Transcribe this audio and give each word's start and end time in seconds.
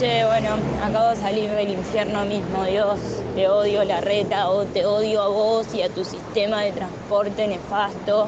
che, 0.00 0.24
bueno, 0.24 0.56
acabo 0.82 1.10
de 1.10 1.16
salir 1.16 1.50
del 1.50 1.72
infierno 1.72 2.24
mismo, 2.24 2.64
Dios, 2.64 2.98
te 3.34 3.46
odio 3.48 3.84
la 3.84 4.00
reta, 4.00 4.48
o 4.48 4.64
te 4.64 4.86
odio 4.86 5.20
a 5.20 5.28
vos 5.28 5.74
y 5.74 5.82
a 5.82 5.90
tu 5.90 6.06
sistema 6.06 6.62
de 6.62 6.72
transporte 6.72 7.46
nefasto, 7.46 8.26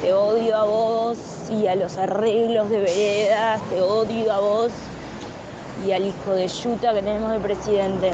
te 0.00 0.12
odio 0.12 0.56
a 0.56 0.62
vos 0.62 1.18
y 1.50 1.66
a 1.66 1.74
los 1.74 1.96
arreglos 1.96 2.70
de 2.70 2.78
veredas, 2.78 3.60
te 3.68 3.82
odio 3.82 4.32
a 4.32 4.38
vos 4.38 4.70
y 5.84 5.90
al 5.90 6.06
hijo 6.06 6.34
de 6.34 6.46
yuta 6.46 6.94
que 6.94 7.02
tenemos 7.02 7.32
de 7.32 7.40
presidente. 7.40 8.12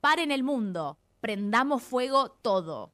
Paren 0.00 0.30
el 0.30 0.42
mundo, 0.42 0.96
prendamos 1.20 1.82
fuego 1.82 2.30
todo. 2.40 2.91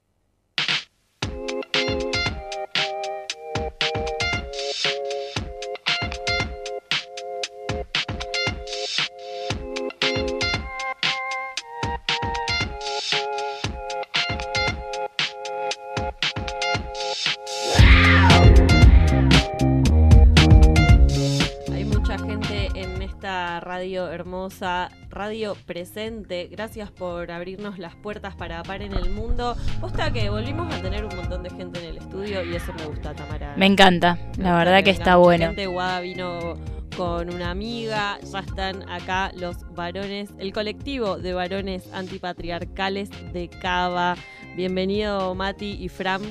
Mucha 22.09 22.25
gente 22.25 22.69
en 22.75 23.03
esta 23.03 23.61
radio 23.61 24.11
hermosa, 24.11 24.89
radio 25.11 25.55
presente. 25.67 26.49
Gracias 26.51 26.91
por 26.91 27.31
abrirnos 27.31 27.79
las 27.79 27.97
puertas 27.97 28.35
para 28.35 28.63
par 28.63 28.81
en 28.81 28.95
el 28.95 29.11
mundo. 29.11 29.55
Posta 29.79 30.11
que 30.11 30.31
volvimos 30.31 30.73
a 30.73 30.81
tener 30.81 31.05
un 31.05 31.15
montón 31.15 31.43
de 31.43 31.51
gente 31.51 31.81
en 31.81 31.85
el 31.85 31.99
estudio 31.99 32.43
y 32.43 32.55
eso 32.55 32.73
me 32.73 32.87
gusta, 32.87 33.13
Tamara. 33.13 33.55
Me 33.59 33.67
encanta, 33.67 34.19
la 34.39 34.57
verdad 34.57 34.83
que 34.83 34.89
está 34.89 35.17
bueno. 35.17 35.49
Gente 35.49 35.67
Guada 35.67 36.01
vino 36.01 36.57
con 36.97 37.29
una 37.29 37.51
amiga, 37.51 38.19
ya 38.23 38.39
están 38.39 38.89
acá 38.89 39.31
los 39.35 39.59
varones, 39.75 40.31
el 40.39 40.55
colectivo 40.55 41.19
de 41.19 41.35
varones 41.35 41.93
antipatriarcales 41.93 43.11
de 43.35 43.51
Cava. 43.51 44.17
Bienvenido 44.57 45.35
Mati 45.35 45.77
y 45.79 45.91
Fram. 45.91 46.23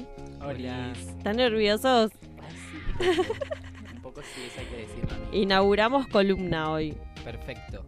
Hola. 0.42 0.92
¿Están 0.94 1.36
nerviosos? 1.36 2.12
Ay, 2.42 2.56
sí. 2.72 3.22
Un 3.94 4.02
poco 4.02 4.22
sí, 4.24 4.42
eso 4.48 4.60
hay 4.60 4.66
que 4.66 4.78
decirlo. 4.78 5.17
Inauguramos 5.32 6.08
columna 6.08 6.72
hoy. 6.72 6.96
Perfecto. 7.24 7.84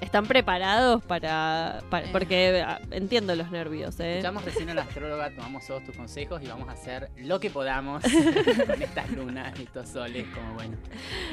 ¿Están 0.00 0.26
preparados 0.26 1.02
para, 1.02 1.80
para- 1.90 2.06
Eh. 2.06 2.10
porque 2.12 2.62
ah, 2.64 2.78
entiendo 2.92 3.34
los 3.34 3.50
nervios, 3.50 3.98
¿eh? 3.98 4.18
Escuchamos 4.18 4.44
recién 4.44 4.70
a 4.70 4.74
la 4.74 4.82
astróloga, 4.82 5.30
tomamos 5.34 5.66
todos 5.66 5.82
tus 5.82 5.96
consejos 5.96 6.40
y 6.40 6.46
vamos 6.46 6.68
a 6.68 6.72
hacer 6.72 7.10
lo 7.16 7.40
que 7.40 7.50
podamos 7.50 8.02
con 8.66 8.80
estas 8.80 9.10
lunas, 9.10 9.58
estos 9.58 9.88
soles, 9.88 10.24
como 10.32 10.54
bueno. 10.54 10.76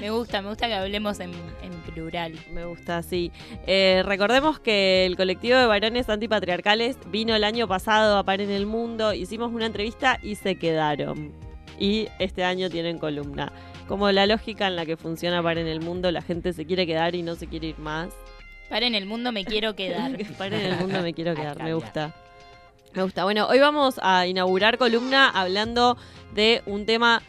Me 0.01 0.09
gusta, 0.09 0.41
me 0.41 0.49
gusta 0.49 0.65
que 0.65 0.73
hablemos 0.73 1.19
en, 1.19 1.29
en 1.61 1.73
plural. 1.93 2.33
Me 2.53 2.65
gusta, 2.65 3.03
sí. 3.03 3.31
Eh, 3.67 4.01
recordemos 4.03 4.59
que 4.59 5.05
el 5.05 5.15
colectivo 5.15 5.59
de 5.59 5.67
varones 5.67 6.09
antipatriarcales 6.09 6.97
vino 7.11 7.35
el 7.35 7.43
año 7.43 7.67
pasado 7.67 8.17
a 8.17 8.23
Par 8.23 8.41
en 8.41 8.49
el 8.49 8.65
Mundo, 8.65 9.13
hicimos 9.13 9.53
una 9.53 9.67
entrevista 9.67 10.17
y 10.23 10.35
se 10.35 10.55
quedaron. 10.55 11.33
Y 11.77 12.07
este 12.17 12.43
año 12.43 12.71
tienen 12.71 12.97
columna. 12.97 13.53
Como 13.87 14.11
la 14.11 14.25
lógica 14.25 14.67
en 14.67 14.75
la 14.75 14.85
que 14.85 14.97
funciona 14.97 15.43
Par 15.43 15.57
en 15.57 15.67
el 15.67 15.81
Mundo, 15.81 16.11
la 16.11 16.21
gente 16.21 16.53
se 16.53 16.65
quiere 16.65 16.87
quedar 16.87 17.15
y 17.15 17.21
no 17.21 17.35
se 17.35 17.47
quiere 17.47 17.67
ir 17.67 17.79
más. 17.79 18.09
Paren 18.69 18.95
el 18.95 19.05
mundo, 19.05 19.31
me 19.31 19.45
quiero 19.45 19.75
quedar. 19.75 20.11
Par 20.37 20.53
en 20.53 20.61
el 20.61 20.77
Mundo 20.77 21.01
me 21.01 21.13
quiero 21.13 21.35
quedar, 21.35 21.61
me 21.63 21.73
gusta. 21.73 22.15
Me 22.93 23.03
gusta. 23.03 23.23
Bueno, 23.23 23.47
hoy 23.47 23.59
vamos 23.59 23.99
a 24.01 24.25
inaugurar 24.25 24.77
columna 24.77 25.29
hablando 25.29 25.97
de 26.33 26.63
un 26.65 26.85
tema 26.85 27.21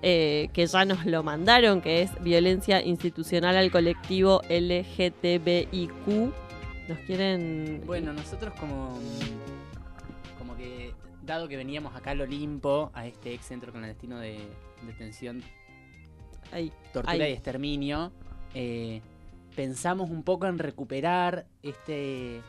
eh, 0.00 0.48
que 0.52 0.66
ya 0.66 0.84
nos 0.84 1.04
lo 1.04 1.22
mandaron, 1.22 1.82
que 1.82 2.02
es 2.02 2.10
violencia 2.22 2.82
institucional 2.82 3.56
al 3.56 3.70
colectivo 3.70 4.40
LGTBIQ. 4.48 6.32
¿Nos 6.88 6.98
quieren...? 7.06 7.82
Bueno, 7.86 8.12
nosotros 8.12 8.52
como, 8.58 8.98
dado 11.22 11.48
que 11.48 11.56
veníamos 11.56 11.94
acá 11.94 12.10
al 12.10 12.20
Olimpo, 12.20 12.90
a 12.94 13.06
este 13.06 13.34
ex 13.34 13.46
centro 13.46 13.72
clandestino 13.72 14.18
de 14.18 14.40
detención, 14.86 15.42
tortura 16.92 17.28
y 17.28 17.32
exterminio, 17.32 18.12
eh, 18.54 19.00
pensamos 19.54 20.10
un 20.10 20.22
poco 20.22 20.46
en 20.46 20.58
recuperar 20.58 21.46
este 21.62 22.42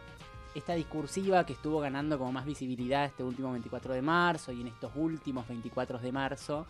esta 0.55 0.75
discursiva 0.75 1.45
que 1.45 1.53
estuvo 1.53 1.79
ganando 1.79 2.19
como 2.19 2.31
más 2.31 2.45
visibilidad 2.45 3.05
este 3.05 3.23
último 3.23 3.51
24 3.51 3.93
de 3.93 4.01
marzo 4.03 4.51
y 4.51 4.61
en 4.61 4.67
estos 4.67 4.91
últimos 4.95 5.47
24 5.47 5.97
de 5.97 6.11
marzo, 6.11 6.67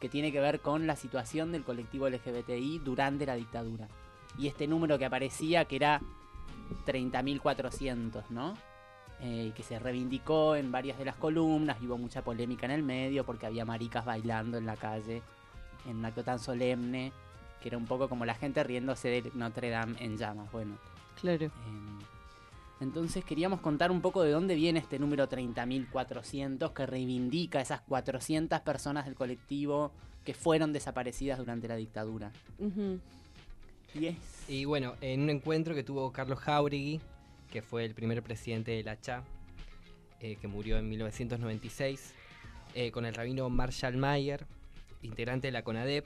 que 0.00 0.08
tiene 0.08 0.32
que 0.32 0.40
ver 0.40 0.60
con 0.60 0.86
la 0.86 0.96
situación 0.96 1.52
del 1.52 1.62
colectivo 1.62 2.08
LGBTI 2.08 2.78
durante 2.78 3.26
la 3.26 3.34
dictadura. 3.34 3.88
Y 4.38 4.46
este 4.46 4.66
número 4.66 4.98
que 4.98 5.04
aparecía, 5.04 5.66
que 5.66 5.76
era 5.76 6.00
30.400, 6.86 8.30
¿no? 8.30 8.54
Eh, 9.22 9.52
que 9.56 9.62
se 9.62 9.78
reivindicó 9.78 10.56
en 10.56 10.70
varias 10.70 10.98
de 10.98 11.06
las 11.06 11.16
columnas, 11.16 11.78
y 11.80 11.86
hubo 11.86 11.96
mucha 11.96 12.22
polémica 12.22 12.66
en 12.66 12.72
el 12.72 12.82
medio 12.82 13.24
porque 13.24 13.46
había 13.46 13.64
maricas 13.64 14.04
bailando 14.04 14.58
en 14.58 14.66
la 14.66 14.76
calle 14.76 15.22
en 15.88 15.96
un 15.96 16.04
acto 16.04 16.22
tan 16.22 16.38
solemne, 16.38 17.12
que 17.62 17.68
era 17.68 17.78
un 17.78 17.86
poco 17.86 18.10
como 18.10 18.26
la 18.26 18.34
gente 18.34 18.62
riéndose 18.62 19.08
de 19.08 19.30
Notre 19.34 19.70
Dame 19.70 19.96
en 20.00 20.18
llamas. 20.18 20.52
Bueno, 20.52 20.76
Claro. 21.18 21.46
eh, 21.46 21.50
entonces 22.80 23.24
queríamos 23.24 23.60
contar 23.60 23.90
un 23.90 24.02
poco 24.02 24.22
de 24.22 24.32
dónde 24.32 24.54
viene 24.54 24.80
este 24.80 24.98
número 24.98 25.26
30.400 25.30 26.72
que 26.74 26.84
reivindica 26.84 27.60
esas 27.62 27.80
400 27.80 28.60
personas 28.60 29.06
del 29.06 29.14
colectivo 29.14 29.92
que 30.26 30.34
fueron 30.34 30.74
desaparecidas 30.74 31.38
durante 31.38 31.68
la 31.68 31.76
dictadura. 31.76 32.32
Y 33.94 34.06
es... 34.06 34.16
Y 34.48 34.66
bueno, 34.66 34.92
en 35.00 35.22
un 35.22 35.30
encuentro 35.30 35.74
que 35.74 35.82
tuvo 35.82 36.12
Carlos 36.12 36.38
Jauregui, 36.40 37.00
que 37.56 37.62
fue 37.62 37.86
el 37.86 37.94
primer 37.94 38.22
presidente 38.22 38.72
de 38.72 38.82
la 38.82 39.00
CHA, 39.00 39.24
eh, 40.20 40.36
que 40.38 40.46
murió 40.46 40.76
en 40.76 40.90
1996, 40.90 42.12
eh, 42.74 42.90
con 42.90 43.06
el 43.06 43.14
rabino 43.14 43.48
Marshall 43.48 43.96
Mayer, 43.96 44.44
integrante 45.00 45.46
de 45.46 45.52
la 45.52 45.62
CONADEP, 45.62 46.04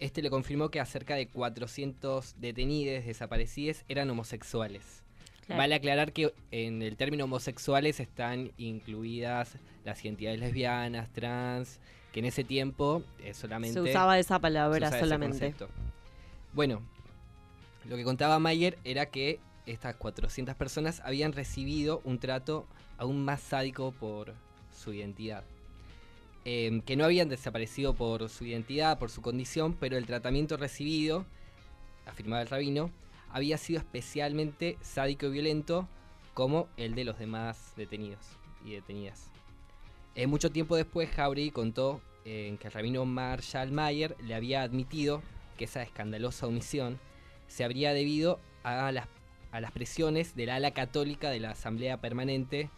este 0.00 0.20
le 0.20 0.28
confirmó 0.28 0.68
que 0.68 0.84
cerca 0.84 1.14
de 1.14 1.28
400 1.28 2.34
detenidos 2.42 3.06
desaparecidos 3.06 3.84
eran 3.88 4.10
homosexuales. 4.10 5.02
Claro. 5.46 5.60
Vale 5.60 5.76
aclarar 5.76 6.12
que 6.12 6.34
en 6.50 6.82
el 6.82 6.98
término 6.98 7.24
homosexuales 7.24 7.98
están 7.98 8.52
incluidas 8.58 9.56
las 9.82 10.04
identidades 10.04 10.40
lesbianas, 10.40 11.10
trans, 11.10 11.80
que 12.12 12.20
en 12.20 12.26
ese 12.26 12.44
tiempo 12.44 13.02
eh, 13.24 13.32
solamente 13.32 13.72
Se 13.72 13.80
usaba 13.80 14.18
esa 14.18 14.38
palabra 14.40 14.88
usaba 14.88 15.00
solamente. 15.00 15.54
Bueno, 16.52 16.82
lo 17.88 17.96
que 17.96 18.04
contaba 18.04 18.38
Mayer 18.38 18.76
era 18.84 19.06
que 19.06 19.40
estas 19.66 19.96
400 19.96 20.54
personas 20.54 21.00
habían 21.04 21.32
recibido 21.32 22.00
un 22.04 22.18
trato 22.18 22.66
aún 22.98 23.24
más 23.24 23.40
sádico 23.40 23.92
por 23.92 24.34
su 24.72 24.92
identidad. 24.92 25.44
Em, 26.44 26.80
que 26.80 26.96
no 26.96 27.04
habían 27.04 27.28
desaparecido 27.28 27.94
por 27.94 28.28
su 28.28 28.44
identidad, 28.44 28.98
por 28.98 29.10
su 29.10 29.20
condición, 29.20 29.74
pero 29.74 29.96
el 29.96 30.06
tratamiento 30.06 30.56
recibido, 30.56 31.26
afirmaba 32.06 32.42
el 32.42 32.48
rabino, 32.48 32.92
había 33.30 33.58
sido 33.58 33.80
especialmente 33.80 34.78
sádico 34.80 35.26
y 35.26 35.30
violento 35.30 35.88
como 36.34 36.68
el 36.76 36.94
de 36.94 37.04
los 37.04 37.18
demás 37.18 37.72
detenidos 37.76 38.24
y 38.64 38.72
detenidas. 38.72 39.30
Eh, 40.14 40.28
mucho 40.28 40.52
tiempo 40.52 40.76
después, 40.76 41.10
Jauregui 41.10 41.50
contó 41.50 42.00
eh, 42.24 42.56
que 42.60 42.68
el 42.68 42.72
rabino 42.72 43.04
Marshall 43.04 43.72
Mayer 43.72 44.16
le 44.22 44.34
había 44.34 44.62
admitido 44.62 45.22
que 45.58 45.64
esa 45.64 45.82
escandalosa 45.82 46.46
omisión 46.46 47.00
se 47.48 47.64
habría 47.64 47.92
debido 47.92 48.38
a 48.62 48.92
las, 48.92 49.08
a 49.56 49.60
las 49.60 49.72
presiones 49.72 50.36
del 50.36 50.50
ala 50.50 50.72
católica 50.72 51.30
de 51.30 51.40
la 51.40 51.50
Asamblea 51.50 51.96
Permanente 51.96 52.68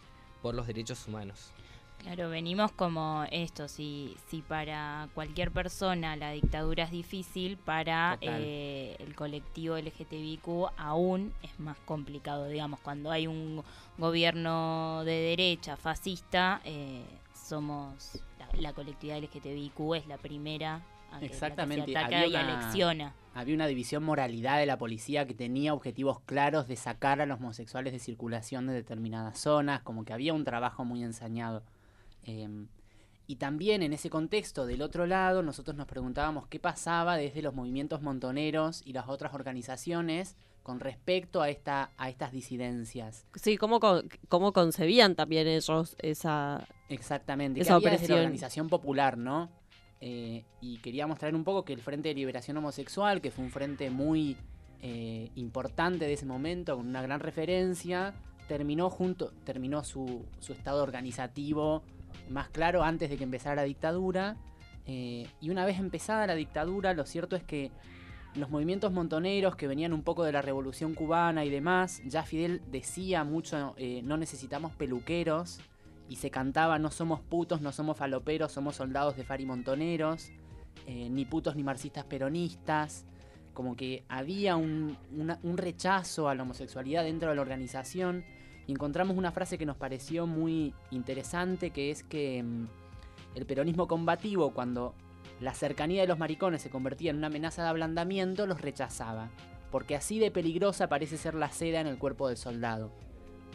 por 0.41 0.55
los 0.55 0.65
Derechos 0.65 1.05
Humanos. 1.07 1.51
Claro, 1.97 2.29
venimos 2.29 2.71
como 2.71 3.25
esto, 3.29 3.67
si, 3.67 4.15
si 4.29 4.41
para 4.41 5.09
cualquier 5.13 5.51
persona 5.51 6.15
la 6.15 6.31
dictadura 6.31 6.85
es 6.85 6.91
difícil, 6.91 7.57
para 7.57 8.17
eh, 8.21 8.95
el 8.99 9.13
colectivo 9.15 9.77
LGTBIQ 9.77 10.71
aún 10.77 11.33
es 11.43 11.59
más 11.59 11.77
complicado, 11.79 12.47
digamos, 12.47 12.79
cuando 12.79 13.11
hay 13.11 13.27
un 13.27 13.61
gobierno 13.97 15.03
de 15.03 15.11
derecha 15.11 15.75
fascista, 15.75 16.61
eh, 16.63 17.03
somos, 17.33 18.21
la, 18.39 18.47
la 18.61 18.71
colectividad 18.71 19.21
LGTBIQ 19.21 19.95
es 19.95 20.07
la 20.07 20.17
primera 20.17 20.81
a 21.11 21.19
que, 21.19 21.25
Exactamente, 21.25 21.81
la 21.81 21.85
que 21.85 21.91
se 21.93 21.97
ataca 22.15 22.17
había 22.23 22.27
y 22.27 22.43
una- 22.43 22.59
alecciona. 22.59 23.15
Había 23.35 23.55
una 23.55 23.67
división 23.67 24.03
moralidad 24.03 24.57
de 24.59 24.65
la 24.65 24.77
policía 24.77 25.25
que 25.27 25.33
tenía 25.33 25.73
objetivos 25.73 26.19
claros 26.21 26.67
de 26.67 26.75
sacar 26.75 27.21
a 27.21 27.25
los 27.25 27.39
homosexuales 27.39 27.93
de 27.93 27.99
circulación 27.99 28.67
de 28.67 28.73
determinadas 28.73 29.37
zonas, 29.39 29.81
como 29.81 30.03
que 30.03 30.13
había 30.13 30.33
un 30.33 30.43
trabajo 30.43 30.83
muy 30.83 31.03
ensañado. 31.03 31.63
Eh, 32.23 32.49
y 33.27 33.35
también 33.35 33.83
en 33.83 33.93
ese 33.93 34.09
contexto, 34.09 34.65
del 34.65 34.81
otro 34.81 35.05
lado, 35.05 35.43
nosotros 35.43 35.77
nos 35.77 35.85
preguntábamos 35.85 36.47
qué 36.47 36.59
pasaba 36.59 37.15
desde 37.15 37.43
los 37.43 37.53
movimientos 37.53 38.01
montoneros 38.01 38.81
y 38.85 38.93
las 38.93 39.07
otras 39.07 39.33
organizaciones 39.35 40.35
con 40.63 40.79
respecto 40.79 41.41
a, 41.41 41.49
esta, 41.49 41.91
a 41.97 42.09
estas 42.09 42.31
disidencias. 42.31 43.25
Sí, 43.35 43.57
¿cómo, 43.57 43.79
con- 43.79 44.09
cómo 44.27 44.51
concebían 44.51 45.15
también 45.15 45.47
ellos 45.47 45.95
esa... 45.99 46.67
Exactamente, 46.89 47.61
Esa 47.61 47.69
que 47.79 47.87
había 47.87 47.91
desde 47.99 48.07
la 48.09 48.15
organización 48.21 48.67
popular, 48.67 49.17
¿no? 49.17 49.49
Eh, 50.01 50.45
y 50.61 50.77
queríamos 50.77 51.19
traer 51.19 51.35
un 51.35 51.43
poco 51.43 51.65
que 51.65 51.73
el 51.73 51.81
Frente 51.81 52.09
de 52.09 52.15
Liberación 52.15 52.57
Homosexual, 52.57 53.21
que 53.21 53.31
fue 53.31 53.43
un 53.43 53.51
frente 53.51 53.89
muy 53.89 54.37
eh, 54.81 55.29
importante 55.35 56.05
de 56.05 56.13
ese 56.13 56.25
momento, 56.25 56.77
con 56.77 56.87
una 56.87 57.01
gran 57.01 57.19
referencia, 57.19 58.13
terminó, 58.47 58.89
junto, 58.89 59.31
terminó 59.43 59.83
su, 59.83 60.25
su 60.39 60.53
estado 60.53 60.83
organizativo 60.83 61.83
más 62.29 62.49
claro 62.49 62.83
antes 62.83 63.09
de 63.09 63.17
que 63.17 63.23
empezara 63.23 63.55
la 63.55 63.63
dictadura. 63.63 64.37
eh, 64.85 65.27
y 65.41 65.49
una 65.49 65.65
vez 65.65 65.79
empezada 65.79 66.25
la 66.27 66.35
dictadura, 66.35 66.93
lo 66.93 67.05
cierto 67.05 67.35
es 67.35 67.43
que 67.43 67.71
los 68.35 68.49
movimientos 68.49 68.91
montoneros 68.91 69.55
que 69.55 69.67
venían 69.67 69.91
un 69.91 70.03
poco 70.03 70.23
de 70.23 70.31
la 70.31 70.41
revolución 70.41 70.93
cubana 70.93 71.45
y 71.45 71.49
demás, 71.49 72.01
ya 72.05 72.23
Fidel 72.23 72.61
decía 72.71 73.23
mucho, 73.23 73.75
no 74.03 74.17
necesitamos 74.17 74.71
peluqueros, 74.73 75.59
y 76.09 76.15
se 76.15 76.31
cantaba, 76.31 76.79
no 76.79 76.89
somos 76.89 77.21
putos, 77.21 77.61
no 77.61 77.71
somos 77.71 77.95
faloperos, 77.95 78.51
somos 78.51 78.75
soldados 78.75 79.15
de 79.15 79.23
Fari 79.23 79.45
Montoneros, 79.45 80.31
eh, 80.87 81.07
ni 81.09 81.23
putos 81.25 81.55
ni 81.55 81.63
marxistas 81.63 82.03
peronistas, 82.03 83.05
como 83.53 83.75
que 83.75 84.03
había 84.09 84.55
un, 84.55 84.97
un 85.11 85.57
rechazo 85.57 86.27
a 86.27 86.35
la 86.35 86.43
homosexualidad 86.43 87.03
dentro 87.03 87.29
de 87.29 87.35
la 87.35 87.41
organización, 87.41 88.25
y 88.65 88.71
encontramos 88.71 89.17
una 89.17 89.31
frase 89.31 89.57
que 89.57 89.65
nos 89.65 89.77
pareció 89.77 90.27
muy 90.27 90.73
interesante, 90.91 91.69
que 91.69 91.91
es 91.91 92.03
que 92.03 92.43
mm, 92.43 92.67
el 93.35 93.45
peronismo 93.45 93.87
combativo, 93.87 94.51
cuando 94.51 94.95
la 95.39 95.53
cercanía 95.53 96.01
de 96.01 96.07
los 96.07 96.17
maricones 96.17 96.61
se 96.61 96.69
convertía 96.69 97.11
en 97.11 97.17
una 97.17 97.27
amenaza 97.27 97.63
de 97.63 97.69
ablandamiento, 97.69 98.47
los 98.47 98.61
rechazaba, 98.61 99.29
porque 99.71 99.95
así 99.95 100.19
de 100.19 100.31
peligrosa 100.31 100.89
parece 100.89 101.17
ser 101.17 101.35
la 101.35 101.51
seda 101.51 101.81
en 101.81 101.87
el 101.87 101.97
cuerpo 101.97 102.27
del 102.27 102.37
soldado. 102.37 102.91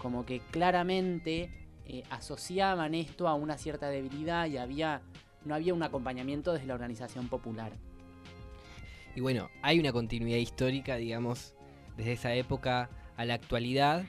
Como 0.00 0.24
que 0.24 0.40
claramente 0.50 1.63
eh, 1.86 2.02
asociaban 2.10 2.94
esto 2.94 3.28
a 3.28 3.34
una 3.34 3.58
cierta 3.58 3.88
debilidad 3.88 4.46
y 4.46 4.56
había, 4.56 5.02
no 5.44 5.54
había 5.54 5.74
un 5.74 5.82
acompañamiento 5.82 6.52
desde 6.52 6.66
la 6.66 6.74
organización 6.74 7.28
popular. 7.28 7.72
Y 9.14 9.20
bueno, 9.20 9.50
hay 9.62 9.78
una 9.78 9.92
continuidad 9.92 10.38
histórica, 10.38 10.96
digamos, 10.96 11.54
desde 11.96 12.12
esa 12.12 12.34
época 12.34 12.90
a 13.16 13.24
la 13.24 13.34
actualidad. 13.34 14.04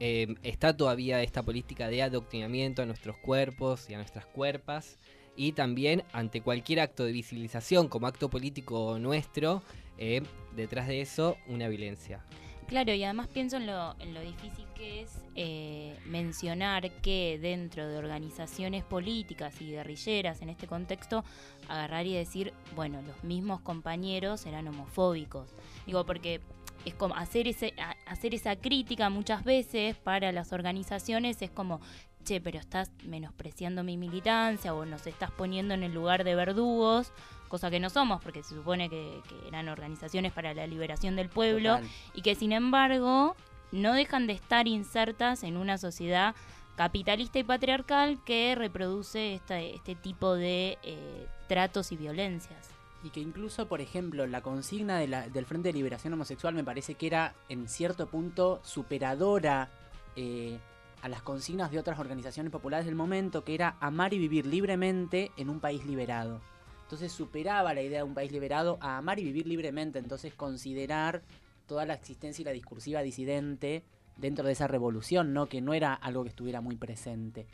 Eh, 0.00 0.34
está 0.42 0.76
todavía 0.76 1.22
esta 1.22 1.42
política 1.42 1.88
de 1.88 2.02
adoctrinamiento 2.02 2.82
a 2.82 2.86
nuestros 2.86 3.16
cuerpos 3.18 3.88
y 3.90 3.94
a 3.94 3.98
nuestras 3.98 4.26
cuerpas. 4.26 4.98
Y 5.36 5.52
también 5.52 6.02
ante 6.12 6.40
cualquier 6.40 6.80
acto 6.80 7.04
de 7.04 7.12
visibilización 7.12 7.88
como 7.88 8.08
acto 8.08 8.28
político 8.28 8.98
nuestro, 8.98 9.62
eh, 9.96 10.22
detrás 10.56 10.88
de 10.88 11.00
eso 11.00 11.36
una 11.46 11.68
violencia. 11.68 12.24
Claro, 12.68 12.92
y 12.92 13.02
además 13.02 13.28
pienso 13.28 13.56
en 13.56 13.66
lo, 13.66 13.98
en 13.98 14.12
lo 14.12 14.20
difícil 14.20 14.66
que 14.74 15.00
es 15.00 15.24
eh, 15.36 15.96
mencionar 16.04 16.90
que 17.00 17.38
dentro 17.40 17.88
de 17.88 17.96
organizaciones 17.96 18.84
políticas 18.84 19.58
y 19.62 19.70
guerrilleras 19.70 20.42
en 20.42 20.50
este 20.50 20.66
contexto, 20.66 21.24
agarrar 21.66 22.04
y 22.04 22.12
decir, 22.12 22.52
bueno, 22.76 23.00
los 23.00 23.24
mismos 23.24 23.62
compañeros 23.62 24.44
eran 24.44 24.68
homofóbicos. 24.68 25.48
Digo, 25.86 26.04
porque 26.04 26.42
es 26.84 26.92
como 26.92 27.14
hacer, 27.16 27.48
ese, 27.48 27.72
hacer 28.04 28.34
esa 28.34 28.54
crítica 28.56 29.08
muchas 29.08 29.44
veces 29.44 29.96
para 29.96 30.30
las 30.30 30.52
organizaciones 30.52 31.40
es 31.40 31.50
como, 31.50 31.80
che, 32.24 32.40
pero 32.40 32.58
estás 32.58 32.90
menospreciando 33.04 33.82
mi 33.84 33.96
militancia 33.96 34.74
o 34.74 34.84
nos 34.84 35.06
estás 35.06 35.30
poniendo 35.30 35.74
en 35.74 35.82
el 35.82 35.94
lugar 35.94 36.24
de 36.24 36.34
verdugos, 36.34 37.12
cosa 37.48 37.70
que 37.70 37.80
no 37.80 37.88
somos, 37.90 38.22
porque 38.22 38.42
se 38.42 38.54
supone 38.54 38.90
que, 38.90 39.20
que 39.28 39.48
eran 39.48 39.68
organizaciones 39.68 40.32
para 40.32 40.52
la 40.54 40.66
liberación 40.66 41.16
del 41.16 41.28
pueblo 41.30 41.76
Total. 41.76 41.90
y 42.14 42.22
que 42.22 42.34
sin 42.34 42.52
embargo 42.52 43.34
no 43.72 43.92
dejan 43.94 44.26
de 44.26 44.34
estar 44.34 44.66
insertas 44.68 45.42
en 45.42 45.56
una 45.56 45.78
sociedad 45.78 46.34
capitalista 46.76 47.38
y 47.38 47.44
patriarcal 47.44 48.18
que 48.24 48.54
reproduce 48.54 49.34
esta- 49.34 49.60
este 49.60 49.94
tipo 49.94 50.34
de 50.34 50.78
eh, 50.82 51.26
tratos 51.48 51.90
y 51.92 51.96
violencias. 51.96 52.70
Y 53.04 53.10
que 53.10 53.20
incluso, 53.20 53.66
por 53.68 53.80
ejemplo, 53.80 54.26
la 54.26 54.42
consigna 54.42 54.98
de 54.98 55.08
la- 55.08 55.28
del 55.28 55.46
Frente 55.46 55.68
de 55.68 55.72
Liberación 55.74 56.12
Homosexual 56.12 56.54
me 56.54 56.64
parece 56.64 56.94
que 56.94 57.06
era 57.06 57.34
en 57.48 57.68
cierto 57.68 58.06
punto 58.08 58.60
superadora 58.64 59.68
eh, 60.16 60.58
a 61.02 61.08
las 61.08 61.22
consignas 61.22 61.70
de 61.70 61.78
otras 61.78 61.98
organizaciones 61.98 62.52
populares 62.52 62.86
del 62.86 62.94
momento, 62.94 63.44
que 63.44 63.54
era 63.54 63.76
amar 63.80 64.14
y 64.14 64.18
vivir 64.18 64.46
libremente 64.46 65.30
en 65.36 65.50
un 65.50 65.60
país 65.60 65.84
liberado. 65.86 66.40
Entonces 66.82 67.12
superaba 67.12 67.74
la 67.74 67.82
idea 67.82 67.98
de 67.98 68.04
un 68.04 68.14
país 68.14 68.32
liberado 68.32 68.78
a 68.80 68.96
amar 68.96 69.18
y 69.18 69.24
vivir 69.24 69.46
libremente, 69.46 69.98
entonces 69.98 70.34
considerar 70.34 71.22
toda 71.66 71.84
la 71.84 71.94
existencia 71.94 72.42
y 72.42 72.44
la 72.46 72.52
discursiva 72.52 73.02
disidente 73.02 73.84
dentro 74.16 74.46
de 74.46 74.52
esa 74.52 74.66
revolución, 74.66 75.32
¿no? 75.32 75.46
Que 75.46 75.60
no 75.60 75.74
era 75.74 75.94
algo 75.94 76.22
que 76.22 76.30
estuviera 76.30 76.60
muy 76.60 76.76
presente. 76.76 77.46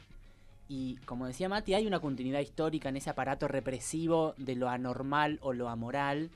Y 0.68 0.96
como 1.04 1.26
decía 1.26 1.48
Mati, 1.48 1.74
hay 1.74 1.86
una 1.86 2.00
continuidad 2.00 2.40
histórica 2.40 2.88
en 2.88 2.96
ese 2.96 3.10
aparato 3.10 3.48
represivo 3.48 4.34
de 4.38 4.54
lo 4.54 4.68
anormal 4.68 5.38
o 5.42 5.52
lo 5.52 5.68
amoral 5.68 6.30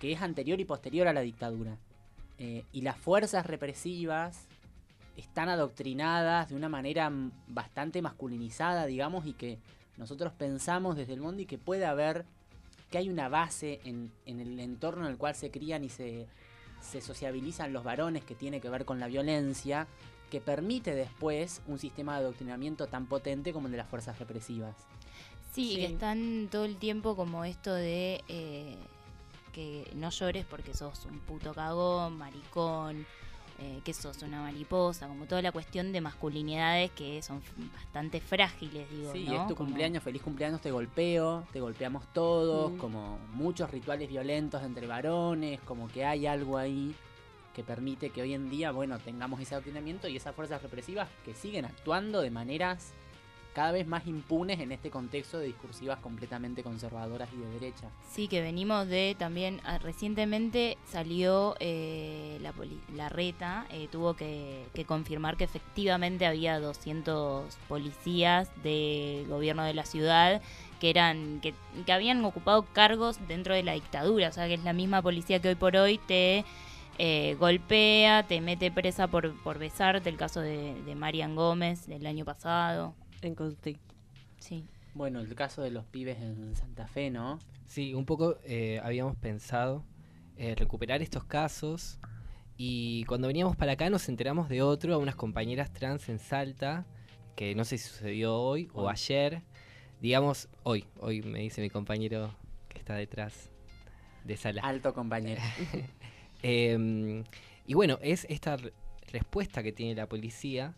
que 0.00 0.12
es 0.12 0.22
anterior 0.22 0.60
y 0.60 0.64
posterior 0.64 1.08
a 1.08 1.12
la 1.12 1.20
dictadura. 1.20 1.76
Eh, 2.38 2.64
y 2.72 2.82
las 2.82 2.96
fuerzas 2.96 3.46
represivas 3.46 4.46
están 5.18 5.48
adoctrinadas 5.48 6.48
de 6.48 6.54
una 6.54 6.68
manera 6.68 7.10
mm, 7.10 7.32
bastante 7.48 8.00
masculinizada, 8.00 8.86
digamos, 8.86 9.26
y 9.26 9.32
que 9.32 9.58
nosotros 9.96 10.32
pensamos 10.32 10.96
desde 10.96 11.14
el 11.14 11.20
mundo 11.20 11.42
y 11.42 11.46
que 11.46 11.58
puede 11.58 11.84
haber, 11.84 12.24
que 12.90 12.98
hay 12.98 13.10
una 13.10 13.28
base 13.28 13.80
en, 13.84 14.12
en 14.26 14.40
el 14.40 14.60
entorno 14.60 15.04
en 15.04 15.12
el 15.12 15.18
cual 15.18 15.34
se 15.34 15.50
crían 15.50 15.82
y 15.82 15.88
se, 15.88 16.26
se 16.80 17.00
sociabilizan 17.00 17.72
los 17.72 17.82
varones 17.82 18.24
que 18.24 18.36
tiene 18.36 18.60
que 18.60 18.70
ver 18.70 18.84
con 18.84 19.00
la 19.00 19.08
violencia, 19.08 19.88
que 20.30 20.40
permite 20.40 20.94
después 20.94 21.62
un 21.66 21.78
sistema 21.78 22.14
de 22.14 22.20
adoctrinamiento 22.20 22.86
tan 22.86 23.06
potente 23.06 23.52
como 23.52 23.66
el 23.66 23.72
de 23.72 23.78
las 23.78 23.88
fuerzas 23.88 24.18
represivas. 24.18 24.76
Sí, 25.52 25.72
y 25.72 25.76
que 25.76 25.86
están 25.86 26.48
todo 26.50 26.64
el 26.64 26.76
tiempo 26.76 27.16
como 27.16 27.44
esto 27.44 27.74
de 27.74 28.22
eh, 28.28 28.76
que 29.52 29.90
no 29.94 30.10
llores 30.10 30.44
porque 30.44 30.74
sos 30.74 31.06
un 31.06 31.18
puto 31.20 31.54
cagón, 31.54 32.18
maricón, 32.18 33.06
eh, 33.60 33.80
que 33.84 33.92
sos 33.92 34.22
una 34.22 34.40
mariposa, 34.42 35.08
como 35.08 35.26
toda 35.26 35.42
la 35.42 35.50
cuestión 35.52 35.90
de 35.92 36.00
masculinidades 36.00 36.90
que 36.92 37.20
son 37.22 37.42
bastante 37.74 38.20
frágiles, 38.20 38.88
digo. 38.90 39.12
Sí, 39.12 39.24
¿no? 39.24 39.32
es 39.42 39.48
tu 39.48 39.54
Como- 39.56 39.68
cumpleaños, 39.68 40.02
feliz 40.02 40.22
cumpleaños, 40.22 40.60
te 40.60 40.70
golpeo, 40.70 41.44
te 41.52 41.60
golpeamos 41.60 42.04
todos, 42.12 42.72
Mm. 42.72 42.76
como 42.78 43.18
muchos 43.32 43.70
rituales 43.70 44.08
violentos 44.08 44.62
entre 44.62 44.86
varones, 44.86 45.60
como 45.62 45.88
que 45.88 46.04
hay 46.04 46.26
algo 46.26 46.56
ahí 46.56 46.94
que 47.54 47.64
permite 47.64 48.10
que 48.10 48.22
hoy 48.22 48.34
en 48.34 48.48
día, 48.48 48.70
bueno, 48.70 48.98
tengamos 49.00 49.40
ese 49.40 49.54
adoctrinamiento 49.56 50.06
y 50.06 50.16
esas 50.16 50.32
fuerzas 50.36 50.62
represivas 50.62 51.08
que 51.24 51.34
siguen 51.34 51.64
actuando 51.64 52.20
de 52.20 52.30
maneras 52.30 52.92
cada 53.54 53.72
vez 53.72 53.86
más 53.86 54.06
impunes 54.06 54.60
en 54.60 54.72
este 54.72 54.90
contexto 54.90 55.38
de 55.38 55.46
discursivas 55.46 55.98
completamente 55.98 56.62
conservadoras 56.62 57.28
y 57.32 57.38
de 57.38 57.50
derecha. 57.50 57.88
Sí, 58.10 58.28
que 58.28 58.40
venimos 58.40 58.86
de 58.86 59.16
también, 59.18 59.60
ah, 59.64 59.78
recientemente 59.78 60.78
salió 60.86 61.56
eh, 61.60 62.38
la, 62.40 62.52
la 62.94 63.08
reta, 63.08 63.66
eh, 63.70 63.88
tuvo 63.90 64.14
que, 64.14 64.64
que 64.74 64.84
confirmar 64.84 65.36
que 65.36 65.44
efectivamente 65.44 66.26
había 66.26 66.60
200 66.60 67.54
policías 67.68 68.50
del 68.62 69.26
gobierno 69.26 69.64
de 69.64 69.74
la 69.74 69.84
ciudad 69.84 70.40
que 70.80 70.90
eran 70.90 71.40
que, 71.40 71.54
que 71.84 71.92
habían 71.92 72.24
ocupado 72.24 72.64
cargos 72.72 73.18
dentro 73.26 73.54
de 73.54 73.64
la 73.64 73.72
dictadura, 73.72 74.28
o 74.28 74.32
sea 74.32 74.46
que 74.46 74.54
es 74.54 74.62
la 74.62 74.72
misma 74.72 75.02
policía 75.02 75.40
que 75.40 75.48
hoy 75.48 75.54
por 75.56 75.76
hoy 75.76 75.98
te 75.98 76.44
eh, 76.98 77.36
golpea, 77.40 78.22
te 78.24 78.40
mete 78.40 78.70
presa 78.70 79.08
por, 79.08 79.34
por 79.42 79.58
besarte, 79.58 80.08
el 80.08 80.16
caso 80.16 80.40
de 80.40 80.94
Marian 80.96 81.34
Gómez 81.34 81.86
del 81.86 82.06
año 82.06 82.24
pasado. 82.24 82.94
En 83.22 83.34
Consti. 83.34 83.76
Sí. 84.38 84.64
Bueno, 84.94 85.20
el 85.20 85.34
caso 85.34 85.62
de 85.62 85.70
los 85.70 85.84
pibes 85.86 86.18
en 86.20 86.54
Santa 86.56 86.86
Fe, 86.86 87.10
¿no? 87.10 87.38
Sí, 87.66 87.94
un 87.94 88.04
poco 88.04 88.38
eh, 88.44 88.80
habíamos 88.82 89.16
pensado 89.16 89.84
eh, 90.36 90.54
recuperar 90.56 91.02
estos 91.02 91.24
casos 91.24 91.98
y 92.56 93.04
cuando 93.04 93.28
veníamos 93.28 93.56
para 93.56 93.72
acá 93.72 93.90
nos 93.90 94.08
enteramos 94.08 94.48
de 94.48 94.62
otro, 94.62 94.94
a 94.94 94.98
unas 94.98 95.14
compañeras 95.14 95.72
trans 95.72 96.08
en 96.08 96.18
Salta, 96.18 96.86
que 97.36 97.54
no 97.54 97.64
sé 97.64 97.78
si 97.78 97.88
sucedió 97.88 98.36
hoy 98.36 98.68
o 98.72 98.88
ayer, 98.88 99.42
digamos 100.00 100.48
hoy, 100.64 100.84
hoy 101.00 101.22
me 101.22 101.40
dice 101.40 101.60
mi 101.60 101.70
compañero 101.70 102.34
que 102.68 102.78
está 102.78 102.94
detrás 102.94 103.50
de 104.24 104.36
sala. 104.36 104.62
Alto 104.62 104.94
compañero. 104.94 105.40
Eh, 106.44 107.24
y 107.66 107.74
bueno, 107.74 107.98
es 108.00 108.24
esta 108.30 108.56
re- 108.56 108.72
respuesta 109.10 109.60
que 109.64 109.72
tiene 109.72 109.96
la 109.96 110.08
policía, 110.08 110.72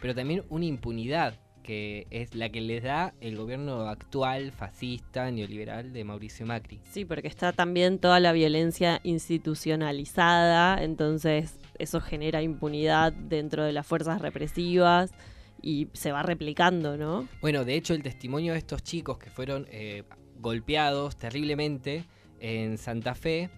pero 0.00 0.16
también 0.16 0.42
una 0.48 0.64
impunidad 0.64 1.38
que 1.66 2.06
es 2.10 2.36
la 2.36 2.48
que 2.48 2.60
les 2.60 2.84
da 2.84 3.12
el 3.20 3.36
gobierno 3.36 3.88
actual, 3.88 4.52
fascista, 4.52 5.28
neoliberal 5.32 5.92
de 5.92 6.04
Mauricio 6.04 6.46
Macri. 6.46 6.80
Sí, 6.92 7.04
porque 7.04 7.26
está 7.26 7.52
también 7.52 7.98
toda 7.98 8.20
la 8.20 8.32
violencia 8.32 9.00
institucionalizada, 9.02 10.82
entonces 10.84 11.58
eso 11.80 12.00
genera 12.00 12.40
impunidad 12.40 13.12
dentro 13.12 13.64
de 13.64 13.72
las 13.72 13.84
fuerzas 13.84 14.22
represivas 14.22 15.10
y 15.60 15.88
se 15.92 16.12
va 16.12 16.22
replicando, 16.22 16.96
¿no? 16.96 17.28
Bueno, 17.40 17.64
de 17.64 17.74
hecho 17.74 17.94
el 17.94 18.02
testimonio 18.04 18.52
de 18.52 18.58
estos 18.60 18.84
chicos 18.84 19.18
que 19.18 19.30
fueron 19.30 19.66
eh, 19.70 20.04
golpeados 20.38 21.16
terriblemente 21.16 22.04
en 22.38 22.78
Santa 22.78 23.16
Fe, 23.16 23.50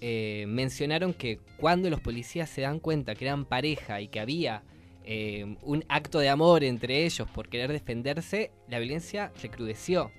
eh, 0.00 0.44
mencionaron 0.46 1.14
que 1.14 1.40
cuando 1.56 1.90
los 1.90 2.00
policías 2.00 2.48
se 2.48 2.60
dan 2.60 2.78
cuenta 2.78 3.16
que 3.16 3.24
eran 3.24 3.44
pareja 3.44 4.00
y 4.00 4.06
que 4.06 4.20
había 4.20 4.62
eh, 5.06 5.56
un 5.62 5.84
acto 5.88 6.18
de 6.18 6.28
amor 6.28 6.64
entre 6.64 7.06
ellos 7.06 7.28
por 7.30 7.48
querer 7.48 7.70
defenderse, 7.70 8.50
la 8.68 8.80
violencia 8.80 9.32
recrudeció. 9.40 10.10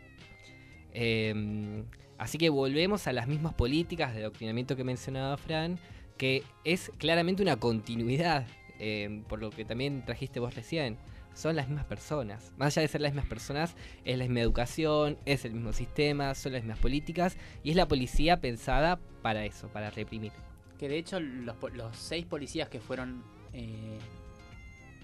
Eh, 0.93 1.83
así 2.17 2.37
que 2.37 2.49
volvemos 2.49 3.05
a 3.05 3.13
las 3.13 3.27
mismas 3.27 3.53
políticas 3.53 4.15
de 4.15 4.21
adoctrinamiento 4.21 4.77
que 4.77 4.85
mencionaba 4.85 5.35
Fran, 5.35 5.77
que 6.17 6.43
es 6.63 6.89
claramente 6.97 7.43
una 7.43 7.57
continuidad, 7.57 8.47
eh, 8.79 9.23
por 9.27 9.39
lo 9.39 9.49
que 9.49 9.65
también 9.65 10.05
trajiste 10.05 10.39
vos 10.39 10.55
recién. 10.55 10.97
Son 11.33 11.55
las 11.55 11.67
mismas 11.67 11.85
personas. 11.85 12.53
Más 12.57 12.75
allá 12.75 12.83
de 12.83 12.87
ser 12.87 13.01
las 13.01 13.11
mismas 13.11 13.29
personas, 13.29 13.75
es 14.05 14.17
la 14.17 14.23
misma 14.23 14.39
educación, 14.39 15.17
es 15.25 15.43
el 15.45 15.51
mismo 15.51 15.73
sistema, 15.73 16.33
son 16.33 16.53
las 16.53 16.63
mismas 16.63 16.79
políticas 16.79 17.37
y 17.61 17.71
es 17.71 17.75
la 17.75 17.87
policía 17.87 18.39
pensada 18.39 18.99
para 19.21 19.45
eso, 19.45 19.67
para 19.67 19.91
reprimir. 19.91 20.31
Que 20.79 20.87
de 20.87 20.97
hecho 20.97 21.19
los 21.19 21.57
seis 21.91 22.25
policías 22.25 22.69
que 22.69 22.79
fueron... 22.79 23.21
eh, 23.51 23.99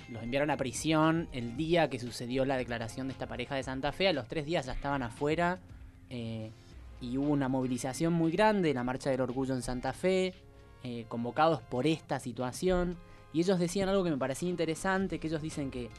los 0.09 0.23
enviaron 0.23 0.49
a 0.49 0.57
prisión 0.57 1.27
el 1.31 1.55
día 1.55 1.89
que 1.89 1.99
sucedió 1.99 2.45
la 2.45 2.57
declaración 2.57 3.07
de 3.07 3.13
esta 3.13 3.27
pareja 3.27 3.55
de 3.55 3.63
Santa 3.63 3.91
Fe. 3.91 4.07
A 4.07 4.13
los 4.13 4.27
tres 4.27 4.45
días 4.45 4.65
ya 4.65 4.73
estaban 4.73 5.03
afuera 5.03 5.59
eh, 6.09 6.51
y 7.01 7.17
hubo 7.17 7.31
una 7.31 7.47
movilización 7.47 8.13
muy 8.13 8.31
grande, 8.31 8.73
la 8.73 8.83
Marcha 8.83 9.09
del 9.09 9.21
Orgullo 9.21 9.53
en 9.53 9.61
Santa 9.61 9.93
Fe, 9.93 10.33
eh, 10.83 11.05
convocados 11.07 11.61
por 11.61 11.87
esta 11.87 12.19
situación. 12.19 12.97
Y 13.33 13.39
ellos 13.39 13.59
decían 13.59 13.89
algo 13.89 14.03
que 14.03 14.11
me 14.11 14.17
parecía 14.17 14.49
interesante, 14.49 15.19
que 15.19 15.27
ellos 15.27 15.41
dicen 15.41 15.71
que 15.71 15.89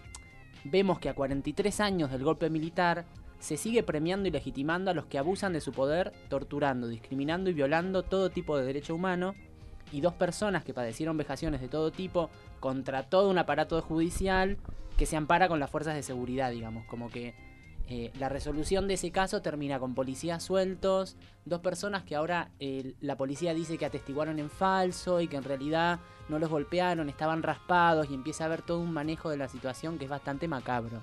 vemos 0.65 0.99
que 0.99 1.09
a 1.09 1.15
43 1.15 1.81
años 1.81 2.11
del 2.11 2.25
golpe 2.25 2.49
militar 2.49 3.05
se 3.39 3.57
sigue 3.57 3.83
premiando 3.83 4.29
y 4.29 4.31
legitimando 4.31 4.91
a 4.91 4.95
los 4.95 5.07
que 5.07 5.19
abusan 5.19 5.53
de 5.53 5.61
su 5.61 5.73
poder, 5.73 6.13
torturando, 6.29 6.89
discriminando 6.89 7.51
y 7.51 7.53
violando 7.53 8.03
todo 8.03 8.31
tipo 8.31 8.57
de 8.57 8.65
derecho 8.65 8.95
humano. 8.95 9.35
Y 9.95 10.01
dos 10.01 10.15
personas 10.15 10.65
que 10.65 10.75
padecieron 10.75 11.17
vejaciones 11.17 11.61
de 11.61 11.69
todo 11.69 11.93
tipo 11.93 12.29
contra 12.59 13.05
todo 13.05 13.31
un 13.31 13.39
aparato 13.39 13.81
judicial 13.81 14.59
que 14.99 15.07
se 15.07 15.17
ampara 15.17 15.47
con 15.47 15.61
las 15.61 15.71
fuerzas 15.71 15.95
de 15.95 16.03
seguridad, 16.03 16.51
digamos, 16.51 16.85
como 16.87 17.11
que 17.11 17.33
eh, 17.87 18.11
la 18.19 18.29
resolución 18.29 18.89
de 18.89 18.95
ese 18.95 19.13
caso 19.13 19.41
termina 19.41 19.79
con 19.79 19.95
policías 19.95 20.43
sueltos, 20.43 21.17
dos 21.45 21.61
personas 21.61 22.03
que 22.03 22.17
ahora 22.17 22.51
eh, 22.59 22.95
la 23.01 23.17
policía 23.17 23.55
dice 23.55 23.79
que 23.79 23.85
atestiguaron 23.85 24.41
en 24.41 24.51
falso 24.51 25.21
y 25.21 25.29
que 25.29 25.37
en 25.37 25.45
realidad 25.45 26.01
no 26.29 26.41
los 26.41 26.51
golpearon, 26.51 27.09
estaban 27.09 27.45
raspados 27.45 28.11
y 28.11 28.15
empieza 28.15 28.43
a 28.43 28.47
haber 28.49 28.63
todo 28.63 28.81
un 28.81 28.93
manejo 28.93 29.31
de 29.31 29.37
la 29.37 29.49
situación 29.49 29.97
que 29.97 30.07
es 30.07 30.11
bastante 30.11 30.49
macabro. 30.49 31.03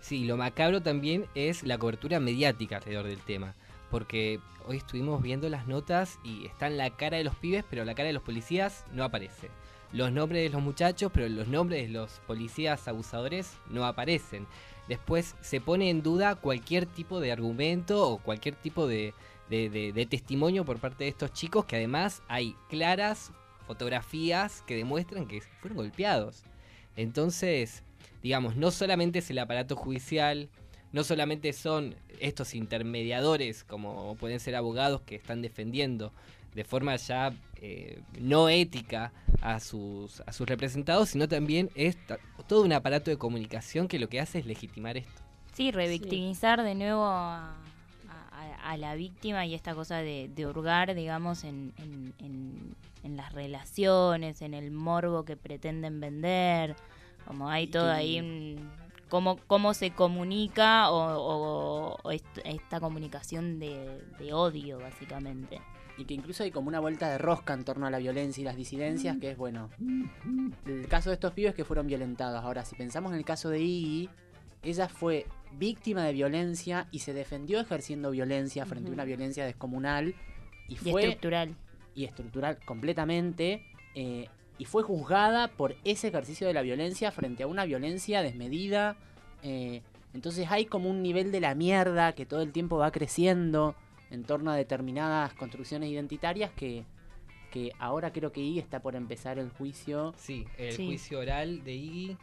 Sí, 0.00 0.26
lo 0.26 0.36
macabro 0.36 0.80
también 0.80 1.26
es 1.34 1.64
la 1.64 1.76
cobertura 1.76 2.20
mediática 2.20 2.76
alrededor 2.76 3.06
del 3.06 3.18
tema. 3.18 3.54
Porque 3.90 4.40
hoy 4.66 4.76
estuvimos 4.76 5.22
viendo 5.22 5.48
las 5.48 5.66
notas 5.66 6.18
y 6.22 6.46
están 6.46 6.76
la 6.76 6.90
cara 6.90 7.16
de 7.16 7.24
los 7.24 7.34
pibes, 7.36 7.64
pero 7.68 7.84
la 7.84 7.94
cara 7.94 8.08
de 8.08 8.12
los 8.12 8.22
policías 8.22 8.84
no 8.92 9.04
aparece. 9.04 9.48
Los 9.92 10.12
nombres 10.12 10.42
de 10.42 10.50
los 10.50 10.62
muchachos, 10.62 11.10
pero 11.14 11.28
los 11.28 11.48
nombres 11.48 11.86
de 11.86 11.88
los 11.92 12.20
policías 12.26 12.86
abusadores 12.88 13.56
no 13.70 13.86
aparecen. 13.86 14.46
Después 14.86 15.34
se 15.40 15.60
pone 15.62 15.88
en 15.88 16.02
duda 16.02 16.34
cualquier 16.36 16.84
tipo 16.86 17.20
de 17.20 17.32
argumento 17.32 18.06
o 18.06 18.18
cualquier 18.18 18.54
tipo 18.54 18.86
de- 18.86 19.14
de 19.48 20.06
testimonio 20.10 20.66
por 20.66 20.78
parte 20.78 21.04
de 21.04 21.10
estos 21.10 21.32
chicos, 21.32 21.64
que 21.64 21.76
además 21.76 22.22
hay 22.28 22.54
claras 22.68 23.32
fotografías 23.66 24.62
que 24.66 24.76
demuestran 24.76 25.26
que 25.26 25.40
fueron 25.60 25.76
golpeados. 25.78 26.42
Entonces, 26.96 27.82
digamos, 28.22 28.56
no 28.56 28.70
solamente 28.70 29.20
es 29.20 29.30
el 29.30 29.38
aparato 29.38 29.76
judicial, 29.76 30.48
no 30.92 31.04
solamente 31.04 31.52
son 31.52 31.94
estos 32.20 32.54
intermediadores, 32.54 33.64
como 33.64 34.16
pueden 34.16 34.40
ser 34.40 34.56
abogados 34.56 35.02
que 35.02 35.14
están 35.16 35.42
defendiendo 35.42 36.12
de 36.54 36.64
forma 36.64 36.96
ya 36.96 37.32
eh, 37.60 38.00
no 38.18 38.48
ética 38.48 39.12
a 39.42 39.60
sus, 39.60 40.20
a 40.26 40.32
sus 40.32 40.48
representados, 40.48 41.10
sino 41.10 41.28
también 41.28 41.70
es 41.74 41.96
todo 42.48 42.62
un 42.62 42.72
aparato 42.72 43.10
de 43.10 43.18
comunicación 43.18 43.86
que 43.86 43.98
lo 43.98 44.08
que 44.08 44.18
hace 44.20 44.38
es 44.40 44.46
legitimar 44.46 44.96
esto. 44.96 45.22
Sí, 45.52 45.70
revictimizar 45.70 46.62
de 46.62 46.74
nuevo 46.74 47.04
a, 47.04 47.54
a- 48.32 48.70
a 48.70 48.76
la 48.76 48.94
víctima 48.94 49.44
y 49.46 49.54
esta 49.54 49.74
cosa 49.74 49.98
de, 49.98 50.30
de 50.34 50.46
hurgar, 50.46 50.94
digamos, 50.94 51.44
en, 51.44 51.72
en- 51.78 52.14
en- 52.18 52.74
en 53.04 53.16
las 53.16 53.32
relaciones, 53.32 54.42
en 54.42 54.54
el 54.54 54.70
morbo 54.70 55.24
que 55.24 55.36
pretenden 55.36 56.00
vender. 56.00 56.74
Como 57.26 57.48
hay 57.50 57.66
todo 57.68 57.90
ahí 57.90 58.18
un- 58.20 58.70
cómo, 59.08 59.38
cómo 59.46 59.74
se 59.74 59.90
comunica 59.92 60.90
o, 60.90 61.18
o- 61.18 61.96
o 62.02 62.10
est- 62.10 62.38
esta 62.44 62.80
comunicación 62.80 63.58
de, 63.58 64.02
de 64.18 64.32
odio, 64.32 64.78
básicamente. 64.78 65.60
Y 65.96 66.04
que 66.04 66.14
incluso 66.14 66.44
hay 66.44 66.50
como 66.52 66.68
una 66.68 66.78
vuelta 66.78 67.08
de 67.10 67.18
rosca 67.18 67.54
en 67.54 67.64
torno 67.64 67.86
a 67.86 67.90
la 67.90 67.98
violencia 67.98 68.40
y 68.40 68.44
las 68.44 68.54
disidencias, 68.56 69.16
que 69.18 69.32
es 69.32 69.36
bueno. 69.36 69.68
El 70.66 70.86
caso 70.88 71.10
de 71.10 71.14
estos 71.14 71.32
pibes 71.32 71.54
que 71.54 71.64
fueron 71.64 71.86
violentados. 71.88 72.44
Ahora, 72.44 72.64
si 72.64 72.76
pensamos 72.76 73.10
en 73.12 73.18
el 73.18 73.24
caso 73.24 73.48
de 73.50 73.60
Iggy, 73.60 74.08
ella 74.62 74.88
fue 74.88 75.26
víctima 75.52 76.04
de 76.04 76.12
violencia 76.12 76.86
y 76.92 77.00
se 77.00 77.12
defendió 77.14 77.58
ejerciendo 77.60 78.10
violencia 78.12 78.64
frente 78.64 78.90
a 78.90 78.92
una 78.92 79.04
violencia 79.04 79.44
descomunal. 79.44 80.14
Y 80.68 80.74
Y 80.74 80.76
fue 80.76 81.02
estructural. 81.02 81.56
y 81.96 82.04
estructural 82.04 82.58
completamente. 82.64 83.64
eh, 83.96 84.28
y 84.58 84.64
fue 84.64 84.82
juzgada 84.82 85.48
por 85.48 85.76
ese 85.84 86.08
ejercicio 86.08 86.46
de 86.46 86.54
la 86.54 86.62
violencia 86.62 87.10
frente 87.12 87.42
a 87.42 87.46
una 87.46 87.64
violencia 87.64 88.22
desmedida. 88.22 88.96
eh, 89.42 89.82
entonces 90.14 90.50
hay 90.50 90.64
como 90.66 90.88
un 90.90 91.02
nivel 91.02 91.30
de 91.30 91.40
la 91.40 91.54
mierda 91.54 92.12
que 92.14 92.24
todo 92.26 92.40
el 92.42 92.50
tiempo 92.50 92.78
va 92.78 92.90
creciendo 92.90 93.74
en 94.10 94.24
torno 94.24 94.50
a 94.50 94.56
determinadas 94.56 95.34
construcciones 95.34 95.90
identitarias 95.90 96.50
que, 96.56 96.84
que 97.52 97.72
ahora 97.78 98.10
creo 98.10 98.32
que 98.32 98.40
Iggy 98.40 98.58
está 98.58 98.80
por 98.80 98.96
empezar 98.96 99.38
el 99.38 99.50
juicio. 99.50 100.14
Sí, 100.16 100.46
el 100.56 100.72
Sí. 100.72 100.86
juicio 100.86 101.18
oral 101.20 101.62
de 101.62 101.74
Iggy 101.74 102.16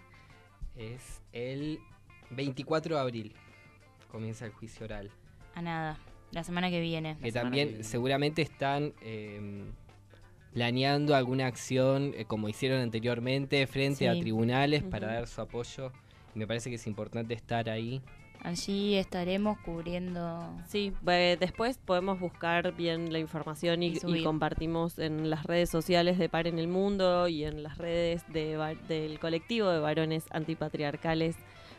es 0.76 1.22
el 1.32 1.80
24 2.32 2.96
de 2.96 3.02
abril. 3.02 3.34
Comienza 4.12 4.46
el 4.46 4.52
juicio 4.52 4.86
oral. 4.86 5.12
A 5.54 5.62
nada. 5.62 6.00
La 6.32 6.44
semana 6.44 6.70
que 6.72 6.82
viene. 6.82 7.18
que 7.22 7.32
también 7.32 7.68
que 7.68 7.74
viene. 7.76 7.84
seguramente 7.84 8.42
están 8.42 8.94
eh, 9.02 9.64
planeando 10.56 11.16
alguna 11.18 11.48
acción 11.48 12.14
eh, 12.16 12.24
como 12.24 12.48
hicieron 12.48 12.80
anteriormente 12.80 13.68
frente 13.68 14.08
a 14.08 14.14
tribunales 14.18 14.84
para 14.84 15.08
dar 15.14 15.28
su 15.28 15.42
apoyo. 15.42 15.92
Y 16.34 16.40
me 16.40 16.48
parece 16.48 16.70
que 16.70 16.78
es 16.78 16.88
importante 16.88 17.34
estar 17.34 17.70
ahí. 17.70 18.02
Allí 18.42 18.96
estaremos 18.96 19.58
cubriendo. 19.60 20.50
Sí, 20.68 20.94
eh, 21.08 21.36
después 21.38 21.78
podemos 21.78 22.22
buscar 22.22 22.74
bien 22.74 23.12
la 23.12 23.20
información 23.20 23.84
y, 23.84 23.88
Y 23.88 23.90
y 23.90 23.96
subir. 24.00 24.24
compartimos 24.24 24.98
en 24.98 25.30
las 25.30 25.44
redes 25.44 25.70
sociales 25.70 26.18
de 26.18 26.30
Par 26.30 26.48
en 26.48 26.58
el 26.58 26.70
Mundo 26.70 27.28
y 27.28 27.44
en 27.44 27.62
las 27.62 27.78
redes 27.78 28.24
de, 28.32 28.78
del 28.88 29.20
colectivo 29.20 29.68
de 29.70 29.80
varones 29.80 30.24
antipatriarcales, 30.32 31.36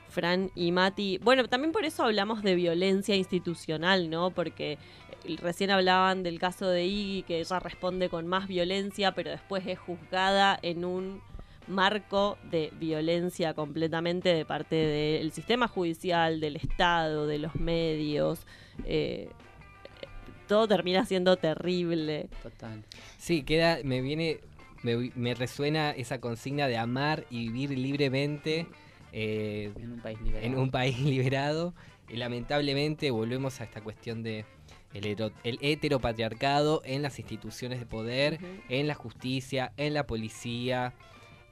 Fran 0.08 0.50
y 0.54 0.72
Mati. 0.72 1.18
Bueno, 1.18 1.48
también 1.48 1.72
por 1.72 1.84
eso 1.84 2.04
hablamos 2.04 2.42
de 2.42 2.54
violencia 2.54 3.14
institucional, 3.14 4.10
¿no? 4.10 4.30
Porque 4.30 4.78
eh, 5.24 5.36
recién 5.40 5.70
hablaban 5.70 6.22
del 6.22 6.38
caso 6.38 6.68
de 6.68 6.86
Iggy, 6.86 7.22
que 7.22 7.40
ella 7.40 7.58
responde 7.58 8.08
con 8.08 8.26
más 8.26 8.48
violencia, 8.48 9.12
pero 9.12 9.30
después 9.30 9.66
es 9.66 9.78
juzgada 9.78 10.58
en 10.62 10.84
un 10.84 11.20
marco 11.68 12.38
de 12.50 12.72
violencia 12.78 13.54
completamente 13.54 14.32
de 14.32 14.44
parte 14.44 14.76
del 14.76 15.32
sistema 15.32 15.66
judicial, 15.66 16.40
del 16.40 16.56
Estado, 16.56 17.26
de 17.26 17.38
los 17.38 17.56
medios. 17.56 18.46
eh, 18.84 19.28
todo 20.46 20.68
termina 20.68 21.04
siendo 21.04 21.36
terrible. 21.36 22.28
Total. 22.40 22.84
Sí, 23.18 23.42
queda, 23.42 23.78
me 23.82 24.00
viene, 24.00 24.38
me, 24.84 25.10
me 25.16 25.34
resuena 25.34 25.90
esa 25.90 26.20
consigna 26.20 26.68
de 26.68 26.76
amar 26.76 27.26
y 27.30 27.48
vivir 27.48 27.76
libremente 27.76 28.68
eh, 29.18 29.72
En 29.76 29.92
un 29.92 30.00
país 30.00 30.20
liberal. 30.20 30.44
en 30.44 30.58
un 30.58 30.70
país 30.70 30.98
liberado. 31.00 31.74
Y 32.08 32.16
lamentablemente 32.16 33.10
volvemos 33.10 33.60
a 33.60 33.64
esta 33.64 33.80
cuestión 33.80 34.22
de 34.22 34.44
el, 34.92 35.06
el 35.42 35.58
heteropatriarcado 35.60 36.82
en 36.84 37.02
las 37.02 37.18
instituciones 37.18 37.80
de 37.80 37.86
poder, 37.86 38.38
en 38.68 38.86
la 38.86 38.94
justicia, 38.94 39.72
en 39.78 39.94
la 39.94 40.06
policía. 40.06 40.92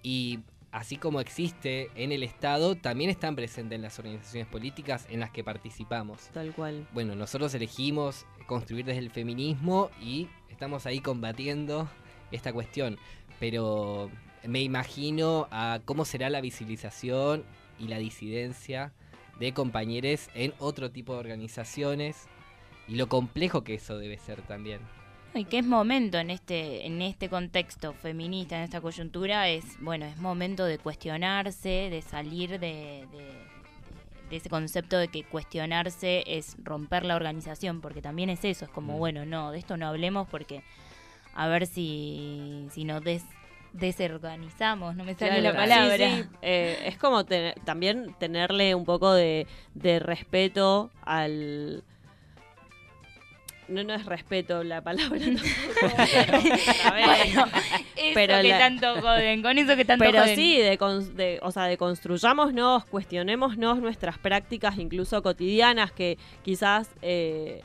Y 0.03 0.41
así 0.73 0.97
como 0.97 1.21
existe 1.21 1.89
en 1.95 2.13
el 2.13 2.23
Estado, 2.23 2.77
también 2.77 3.09
están 3.09 3.35
presentes 3.35 3.77
en 3.77 3.83
las 3.83 3.99
organizaciones 3.99 4.47
políticas 4.47 5.07
en 5.11 5.21
las 5.21 5.31
que 5.31 5.43
participamos. 5.43 6.29
Tal 6.35 6.53
cual. 6.53 6.87
Bueno, 6.93 7.17
nosotros 7.17 7.55
elegimos 7.55 8.27
construir 8.47 8.85
desde 8.85 9.01
el 9.01 9.11
feminismo 9.11 9.91
y 10.03 10.29
estamos 10.51 10.85
ahí 10.85 11.01
combatiendo 11.01 11.89
esta 12.31 12.53
cuestión. 12.53 12.99
Pero 13.41 14.11
me 14.47 14.61
imagino 14.63 15.49
a 15.51 15.81
cómo 15.85 16.05
será 16.05 16.31
la 16.31 16.41
visibilización 16.41 17.45
y 17.79 17.89
la 17.89 17.99
disidencia 17.99 18.93
de 19.39 19.53
compañeros 19.53 20.29
en 20.35 20.53
otro 20.59 20.91
tipo 20.91 21.15
de 21.15 21.21
organizaciones 21.21 22.27
y 22.87 22.97
lo 22.97 23.09
complejo 23.09 23.65
que 23.65 23.75
eso 23.75 23.99
debe 23.99 24.19
ser 24.19 24.43
también. 24.43 24.81
Y 25.35 25.47
que 25.47 25.59
es 25.59 25.67
momento 25.67 26.19
en 26.19 26.31
este, 26.31 26.87
en 26.87 27.03
este 27.03 27.29
contexto 27.29 27.93
feminista, 27.95 28.57
en 28.57 28.63
esta 28.63 28.81
coyuntura, 28.81 29.49
es, 29.49 29.65
bueno, 29.81 30.05
es 30.07 30.17
momento 30.19 30.65
de 30.65 30.79
cuestionarse, 30.79 31.89
de 31.91 32.03
salir 32.03 32.51
de, 32.61 33.07
de- 33.11 33.45
de 34.31 34.37
ese 34.37 34.49
concepto 34.49 34.97
de 34.97 35.09
que 35.09 35.23
cuestionarse 35.25 36.25
es 36.27 36.57
romper 36.63 37.05
la 37.05 37.15
organización, 37.17 37.81
porque 37.81 38.01
también 38.01 38.31
es 38.31 38.45
eso, 38.45 38.65
es 38.65 38.71
como, 38.71 38.95
Mm. 38.95 38.99
bueno, 38.99 39.27
no, 39.27 39.51
de 39.53 39.59
esto 39.59 39.77
no 39.77 39.87
hablemos 39.89 40.29
porque 40.29 40.63
a 41.35 41.47
ver 41.49 41.67
si, 41.67 42.67
si 42.71 42.85
nos 42.85 43.03
des, 43.03 43.23
desorganizamos, 43.75 44.95
no 44.97 45.05
me 45.05 45.15
sale 45.15 45.43
la 45.43 45.53
palabra. 45.53 46.09
sí, 46.09 46.23
sí. 46.23 46.29
Eh, 46.43 46.79
es 46.87 46.97
como 46.97 47.25
también 47.65 48.15
tenerle 48.19 48.75
un 48.75 48.85
poco 48.85 49.13
de, 49.13 49.47
de 49.75 49.99
respeto 49.99 50.91
al 51.03 51.83
no, 53.67 53.83
no 53.83 53.95
es 53.95 54.05
respeto 54.05 54.63
la 54.63 54.83
palabra. 54.83 55.19
tampoco. 55.19 55.97
A 56.85 56.93
ver, 56.93 57.07
Bueno, 57.07 57.47
eso 57.97 58.11
Pero 58.15 58.37
que 58.43 58.49
la- 58.49 58.59
tanto 58.59 59.01
joden, 59.01 59.43
con 59.43 59.57
eso 59.59 59.75
que 59.75 59.85
tanto 59.87 60.05
Pero 60.05 60.21
joden. 60.21 60.37
sí, 60.37 60.59
de, 60.59 60.77
de- 61.15 61.39
o 61.43 61.51
sea, 61.51 61.65
de 61.65 61.77
construyámonos, 61.79 62.85
cuestionémonos 62.85 63.79
nuestras 63.79 64.19
prácticas, 64.19 64.77
incluso 64.79 65.23
cotidianas, 65.23 65.93
que 65.93 66.19
quizás, 66.43 66.91
eh, 67.01 67.63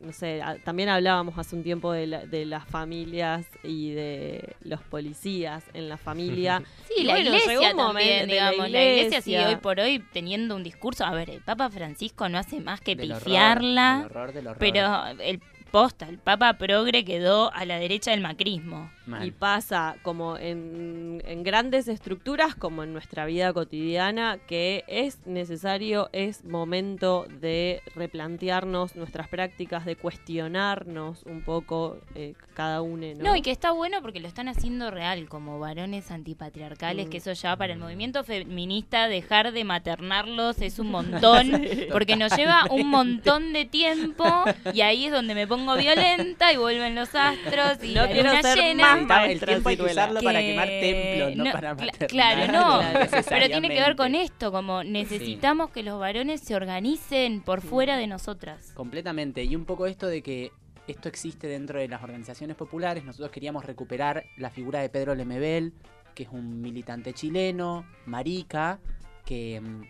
no 0.00 0.12
sé, 0.12 0.40
a- 0.42 0.56
también 0.58 0.88
hablábamos 0.88 1.36
hace 1.38 1.56
un 1.56 1.62
tiempo 1.62 1.92
de, 1.92 2.06
la- 2.06 2.24
de 2.26 2.44
las 2.44 2.64
familias 2.66 3.46
y 3.64 3.90
de 3.92 4.54
los 4.62 4.80
policías 4.82 5.64
en 5.74 5.88
la 5.88 5.96
familia. 5.96 6.62
Sí, 6.88 7.02
Y 7.02 7.04
la 7.04 7.14
bueno, 7.14 7.26
iglesia 7.30 7.52
llegó 7.52 7.70
un 7.70 7.76
momento 7.76 7.86
también, 7.98 8.28
de 8.28 8.36
la 8.36 8.50
digamos. 8.50 8.70
La 8.70 8.84
iglesia 8.84 9.20
sigue 9.22 9.36
iglesia. 9.36 9.56
hoy 9.56 9.60
por 9.62 9.80
hoy 9.80 10.04
teniendo 10.12 10.56
un 10.56 10.62
discurso. 10.62 11.04
A 11.04 11.12
ver, 11.12 11.30
el 11.30 11.40
Papa 11.40 11.68
Francisco 11.70 12.28
no 12.28 12.38
hace 12.38 12.60
más 12.60 12.80
que 12.80 12.94
Del 12.96 13.12
horror, 13.12 13.24
pifiarla, 13.24 13.96
del 13.98 14.04
horror, 14.06 14.32
del 14.32 14.46
horror. 14.46 14.58
pero 14.58 15.06
el 15.20 15.40
posta, 15.68 16.08
el 16.08 16.18
Papa 16.18 16.54
progre 16.54 17.04
quedó 17.04 17.52
a 17.54 17.64
la 17.64 17.78
derecha 17.78 18.10
del 18.10 18.20
macrismo. 18.20 18.90
Mal. 19.06 19.26
Y 19.26 19.30
pasa 19.30 19.96
como 20.02 20.36
en, 20.36 21.22
en 21.24 21.42
grandes 21.42 21.88
estructuras, 21.88 22.54
como 22.54 22.82
en 22.82 22.92
nuestra 22.92 23.24
vida 23.24 23.52
cotidiana, 23.54 24.38
que 24.46 24.84
es 24.86 25.26
necesario, 25.26 26.10
es 26.12 26.44
momento 26.44 27.26
de 27.40 27.80
replantearnos 27.94 28.96
nuestras 28.96 29.28
prácticas, 29.28 29.86
de 29.86 29.96
cuestionarnos 29.96 31.22
un 31.24 31.42
poco 31.42 31.98
eh, 32.14 32.34
cada 32.54 32.82
uno. 32.82 33.06
¿no? 33.16 33.24
No, 33.24 33.36
y 33.36 33.42
que 33.42 33.50
está 33.50 33.70
bueno 33.72 34.02
porque 34.02 34.20
lo 34.20 34.28
están 34.28 34.48
haciendo 34.48 34.90
real, 34.90 35.28
como 35.28 35.58
varones 35.58 36.10
antipatriarcales, 36.10 37.06
Mm. 37.06 37.10
que 37.10 37.16
eso 37.18 37.32
ya 37.32 37.56
para 37.56 37.72
el 37.72 37.78
movimiento 37.78 38.24
feminista 38.24 39.08
dejar 39.08 39.52
de 39.52 39.64
maternarlos 39.64 40.60
es 40.60 40.78
un 40.78 40.90
montón, 40.90 41.50
porque 41.92 42.16
nos 42.16 42.36
lleva 42.36 42.64
un 42.70 42.88
montón 42.88 43.52
de 43.52 43.64
tiempo 43.64 44.24
y 44.72 44.80
ahí 44.82 45.06
es 45.06 45.12
donde 45.12 45.34
me 45.34 45.46
pongo 45.46 45.57
violenta 45.76 46.52
y 46.52 46.56
vuelven 46.56 46.94
los 46.94 47.14
astros 47.14 47.82
y 47.82 47.94
No 47.94 48.02
la 48.02 48.08
quiero 48.08 48.28
luna 48.30 48.42
ser 48.42 48.58
llena. 48.58 48.96
más 48.96 49.28
el 49.28 49.40
tiempo 49.40 49.68
hay 49.68 49.76
que 49.76 49.82
usarlo 49.82 50.20
para 50.20 50.40
que- 50.40 50.46
quemar 50.50 50.68
templos, 50.68 51.36
no, 51.36 51.44
no, 51.44 51.52
para 51.52 51.74
maternar. 51.74 52.08
Claro, 52.08 52.52
no, 52.52 52.80
pero 53.28 53.46
tiene 53.48 53.68
que 53.68 53.80
ver 53.80 53.96
con 53.96 54.14
esto, 54.14 54.52
como 54.52 54.84
necesitamos 54.84 55.70
que 55.70 55.82
los 55.82 55.98
varones 55.98 56.40
se 56.40 56.54
organicen 56.54 57.40
por 57.42 57.60
fuera 57.60 57.96
de 57.96 58.06
nosotras. 58.06 58.72
Completamente. 58.74 59.44
Y 59.44 59.56
un 59.56 59.64
poco 59.64 59.86
esto 59.86 60.06
de 60.06 60.22
que 60.22 60.52
esto 60.86 61.08
existe 61.08 61.46
dentro 61.48 61.78
de 61.78 61.88
las 61.88 62.02
organizaciones 62.02 62.56
populares. 62.56 63.04
Nosotros 63.04 63.30
queríamos 63.30 63.64
recuperar 63.64 64.24
la 64.36 64.50
figura 64.50 64.80
de 64.80 64.88
Pedro 64.88 65.14
Lemebel, 65.14 65.74
que 66.14 66.22
es 66.22 66.28
un 66.32 66.60
militante 66.60 67.12
chileno, 67.12 67.84
marica, 68.06 68.78
que 69.24 69.60
mm, 69.60 69.82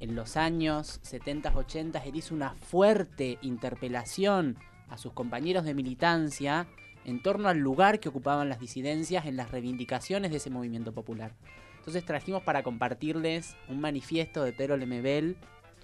en 0.00 0.14
los 0.14 0.36
años 0.36 1.00
70, 1.02 1.52
80 1.54 1.98
él 2.04 2.16
hizo 2.16 2.34
una 2.34 2.54
fuerte 2.54 3.38
interpelación 3.42 4.56
a 4.88 4.98
sus 4.98 5.12
compañeros 5.12 5.64
de 5.64 5.74
militancia 5.74 6.66
en 7.04 7.22
torno 7.22 7.48
al 7.48 7.58
lugar 7.58 8.00
que 8.00 8.08
ocupaban 8.08 8.48
las 8.48 8.60
disidencias 8.60 9.26
en 9.26 9.36
las 9.36 9.50
reivindicaciones 9.50 10.30
de 10.30 10.38
ese 10.38 10.50
movimiento 10.50 10.92
popular. 10.92 11.32
Entonces 11.78 12.04
trajimos 12.04 12.42
para 12.42 12.62
compartirles 12.62 13.56
un 13.68 13.80
manifiesto 13.80 14.42
de 14.42 14.52
Pedro 14.52 14.76
Lemebel. 14.76 15.36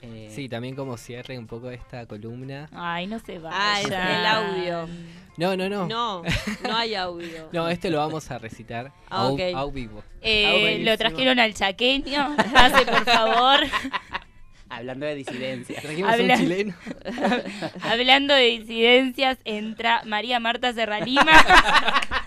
Eh, 0.02 0.30
Sí, 0.34 0.48
también 0.48 0.74
como 0.76 0.96
cierre 0.96 1.38
un 1.38 1.46
poco 1.46 1.70
esta 1.70 2.06
columna. 2.06 2.68
Ay, 2.72 3.06
no 3.06 3.18
se 3.18 3.38
va. 3.38 3.50
Ah, 3.52 3.80
el 3.80 4.26
audio. 4.26 4.88
No, 5.36 5.56
no, 5.56 5.68
no. 5.68 5.86
No, 5.86 6.22
no 6.68 6.76
hay 6.76 6.94
audio. 6.94 7.48
No, 7.52 7.68
este 7.68 7.90
lo 7.90 7.98
vamos 7.98 8.30
a 8.30 8.38
recitar 8.38 8.92
Ah, 9.08 9.22
a, 9.22 9.26
ok. 9.28 9.40
a 9.54 9.64
vivo. 9.66 10.02
Eh, 10.20 10.78
Ah, 10.80 10.90
lo 10.90 10.98
trajeron 10.98 11.38
al 11.38 11.54
chaqueño. 11.54 12.36
Pase, 12.52 12.84
por 12.86 13.04
favor. 13.04 13.60
Hablando 14.68 15.04
de 15.06 15.14
disidencias. 15.16 15.82
Trajimos 15.82 16.12
Habla- 16.12 16.34
un 16.34 16.40
chileno. 16.40 16.74
Hablando 17.82 18.34
de 18.34 18.42
disidencias, 18.60 19.38
entra 19.44 20.02
María 20.04 20.38
Marta 20.40 20.72
Serralima. 20.72 21.24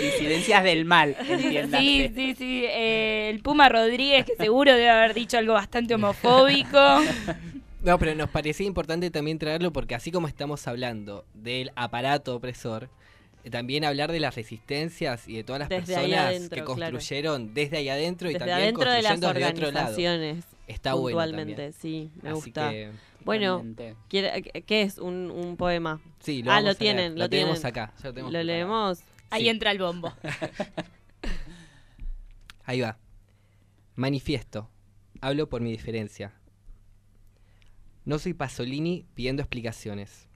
Disidencias 0.00 0.62
del 0.64 0.84
mal, 0.84 1.16
entiéndase. 1.28 1.82
sí, 1.84 2.12
sí, 2.14 2.34
sí. 2.36 2.64
eh, 2.66 3.30
el 3.30 3.40
Puma 3.40 3.68
Rodríguez, 3.68 4.24
que 4.24 4.36
seguro 4.36 4.72
debe 4.72 4.90
haber 4.90 5.14
dicho 5.14 5.38
algo 5.38 5.54
bastante 5.54 5.94
homofóbico. 5.94 6.78
No, 7.80 7.96
pero 7.96 8.12
nos 8.16 8.28
parecía 8.28 8.66
importante 8.66 9.08
también 9.08 9.38
traerlo 9.38 9.72
porque 9.72 9.94
así 9.94 10.10
como 10.10 10.26
estamos 10.26 10.66
hablando 10.66 11.24
del 11.32 11.70
aparato 11.76 12.34
opresor, 12.34 12.90
eh, 13.44 13.50
también 13.50 13.84
hablar 13.84 14.10
de 14.10 14.18
las 14.18 14.34
resistencias 14.34 15.28
y 15.28 15.36
de 15.36 15.44
todas 15.44 15.60
las 15.60 15.68
Desde 15.68 15.94
personas 15.94 16.18
adentro, 16.26 16.56
que 16.66 16.74
claro. 16.74 16.92
construyeron 16.96 17.54
desde 17.54 17.76
ahí 17.76 17.88
adentro 17.88 18.28
y 18.30 18.32
Desde 18.32 18.40
también 18.46 18.58
adentro 18.58 18.90
de 18.90 19.02
las 19.02 19.12
construyendo 19.12 19.38
de 19.38 19.46
otro 19.46 19.66
lado. 19.70 19.86
organizaciones, 19.94 20.44
Está 20.66 20.94
bueno 20.94 21.18
puntualmente, 21.18 21.52
también. 21.54 21.72
sí, 21.72 22.10
me 22.20 22.30
Así 22.30 22.34
gusta. 22.40 22.70
que, 22.70 22.90
Bueno, 23.24 23.52
Totalmente. 23.58 23.94
¿quiere- 24.08 24.42
¿qué 24.66 24.82
es 24.82 24.98
un, 24.98 25.30
un 25.30 25.56
poema? 25.56 26.00
sí, 26.18 26.42
lo 26.42 26.50
Ah, 26.50 26.54
vamos 26.56 26.64
lo 26.64 26.70
a 26.70 26.72
leer. 26.72 26.96
tienen, 26.96 27.18
lo 27.18 27.28
tenemos 27.28 27.60
tienen. 27.60 27.66
acá. 27.70 27.92
ya 27.96 28.08
lo 28.08 28.12
tenemos 28.12 28.32
¿Lo 28.32 28.38
preparado. 28.40 28.44
leemos? 28.44 28.98
Ahí 29.30 29.42
Sí. 29.42 29.48
entra 29.48 29.70
el 29.70 29.78
bombo. 29.78 30.12
Ahí 32.64 32.80
va. 32.80 32.98
Manifiesto. 33.94 34.70
Hablo 35.20 35.48
por 35.48 35.60
mi 35.60 35.70
diferencia. 35.70 36.34
No 38.04 38.18
soy 38.18 38.34
Pasolini 38.34 39.06
pidiendo 39.14 39.42
explicaciones. 39.42 40.28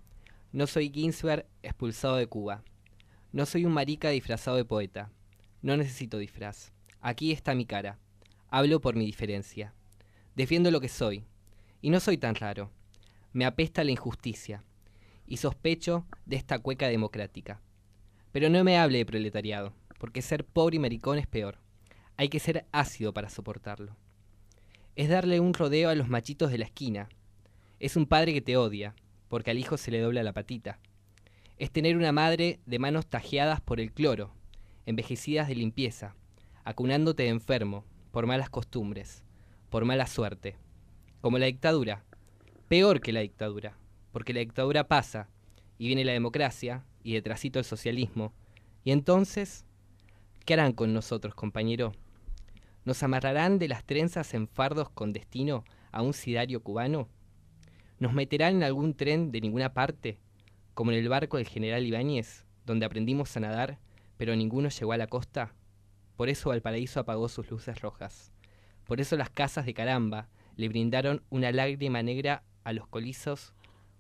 No 0.52 0.66
soy 0.66 0.90
Ginsberg 0.92 1.46
expulsado 1.62 2.16
de 2.16 2.26
Cuba. 2.26 2.62
No 3.32 3.46
soy 3.46 3.64
un 3.64 3.72
marica 3.72 4.10
disfrazado 4.10 4.56
de 4.56 4.64
poeta. 4.64 5.10
No 5.62 5.76
necesito 5.76 6.18
disfraz. 6.18 6.72
Aquí 7.00 7.32
está 7.32 7.54
mi 7.54 7.64
cara. 7.64 7.98
Hablo 8.48 8.80
por 8.80 8.96
mi 8.96 9.06
diferencia. 9.06 9.72
Defiendo 10.34 10.70
lo 10.70 10.80
que 10.80 10.88
soy. 10.88 11.24
Y 11.80 11.90
no 11.90 12.00
soy 12.00 12.18
tan 12.18 12.34
raro. 12.34 12.70
Me 13.32 13.46
apesta 13.46 13.84
la 13.84 13.90
injusticia. 13.90 14.64
Y 15.26 15.38
sospecho 15.38 16.06
de 16.26 16.36
esta 16.36 16.58
cueca 16.58 16.88
democrática. 16.88 17.60
Pero 18.32 18.48
no 18.48 18.64
me 18.64 18.78
hable 18.78 18.98
de 18.98 19.06
proletariado, 19.06 19.74
porque 19.98 20.22
ser 20.22 20.44
pobre 20.44 20.76
y 20.76 20.78
maricón 20.78 21.18
es 21.18 21.26
peor. 21.26 21.58
Hay 22.16 22.28
que 22.28 22.40
ser 22.40 22.66
ácido 22.72 23.12
para 23.12 23.28
soportarlo. 23.28 23.96
Es 24.96 25.08
darle 25.08 25.38
un 25.38 25.54
rodeo 25.54 25.90
a 25.90 25.94
los 25.94 26.08
machitos 26.08 26.50
de 26.50 26.58
la 26.58 26.64
esquina. 26.64 27.08
Es 27.78 27.96
un 27.96 28.06
padre 28.06 28.32
que 28.32 28.40
te 28.40 28.56
odia, 28.56 28.94
porque 29.28 29.50
al 29.50 29.58
hijo 29.58 29.76
se 29.76 29.90
le 29.90 30.00
dobla 30.00 30.22
la 30.22 30.32
patita. 30.32 30.78
Es 31.58 31.70
tener 31.70 31.96
una 31.96 32.12
madre 32.12 32.60
de 32.66 32.78
manos 32.78 33.06
tajeadas 33.06 33.60
por 33.60 33.80
el 33.80 33.92
cloro, 33.92 34.34
envejecidas 34.86 35.48
de 35.48 35.54
limpieza, 35.54 36.14
acunándote 36.64 37.24
de 37.24 37.28
enfermo, 37.30 37.84
por 38.10 38.26
malas 38.26 38.50
costumbres, 38.50 39.22
por 39.70 39.84
mala 39.84 40.06
suerte. 40.06 40.56
Como 41.20 41.38
la 41.38 41.46
dictadura. 41.46 42.04
Peor 42.68 43.00
que 43.00 43.12
la 43.12 43.20
dictadura, 43.20 43.76
porque 44.12 44.32
la 44.32 44.40
dictadura 44.40 44.88
pasa, 44.88 45.28
y 45.78 45.86
viene 45.86 46.04
la 46.04 46.12
democracia, 46.12 46.84
y 47.02 47.14
detrásito 47.14 47.58
el 47.58 47.64
socialismo. 47.64 48.32
Y 48.84 48.92
entonces, 48.92 49.64
¿qué 50.44 50.54
harán 50.54 50.72
con 50.72 50.92
nosotros, 50.92 51.34
compañero? 51.34 51.92
¿Nos 52.84 53.02
amarrarán 53.02 53.58
de 53.58 53.68
las 53.68 53.84
trenzas 53.84 54.34
en 54.34 54.48
fardos 54.48 54.90
con 54.90 55.12
destino 55.12 55.64
a 55.92 56.02
un 56.02 56.14
sidario 56.14 56.62
cubano? 56.62 57.08
¿Nos 57.98 58.12
meterán 58.12 58.56
en 58.56 58.62
algún 58.64 58.94
tren 58.94 59.30
de 59.30 59.40
ninguna 59.40 59.72
parte, 59.72 60.18
como 60.74 60.90
en 60.90 60.98
el 60.98 61.08
barco 61.08 61.36
del 61.36 61.46
general 61.46 61.86
Ibáñez, 61.86 62.44
donde 62.66 62.86
aprendimos 62.86 63.36
a 63.36 63.40
nadar, 63.40 63.78
pero 64.16 64.34
ninguno 64.34 64.68
llegó 64.68 64.92
a 64.92 64.96
la 64.96 65.06
costa? 65.06 65.54
Por 66.16 66.28
eso 66.28 66.48
Valparaíso 66.48 67.00
apagó 67.00 67.28
sus 67.28 67.50
luces 67.50 67.80
rojas. 67.80 68.32
Por 68.84 69.00
eso 69.00 69.16
las 69.16 69.30
casas 69.30 69.66
de 69.66 69.74
caramba 69.74 70.28
le 70.56 70.68
brindaron 70.68 71.22
una 71.30 71.52
lágrima 71.52 72.02
negra 72.02 72.42
a 72.64 72.72
los 72.72 72.86
colizos 72.86 73.54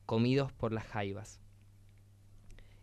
comidos 0.06 0.52
por 0.52 0.72
las 0.72 0.84
jaivas. 0.84 1.41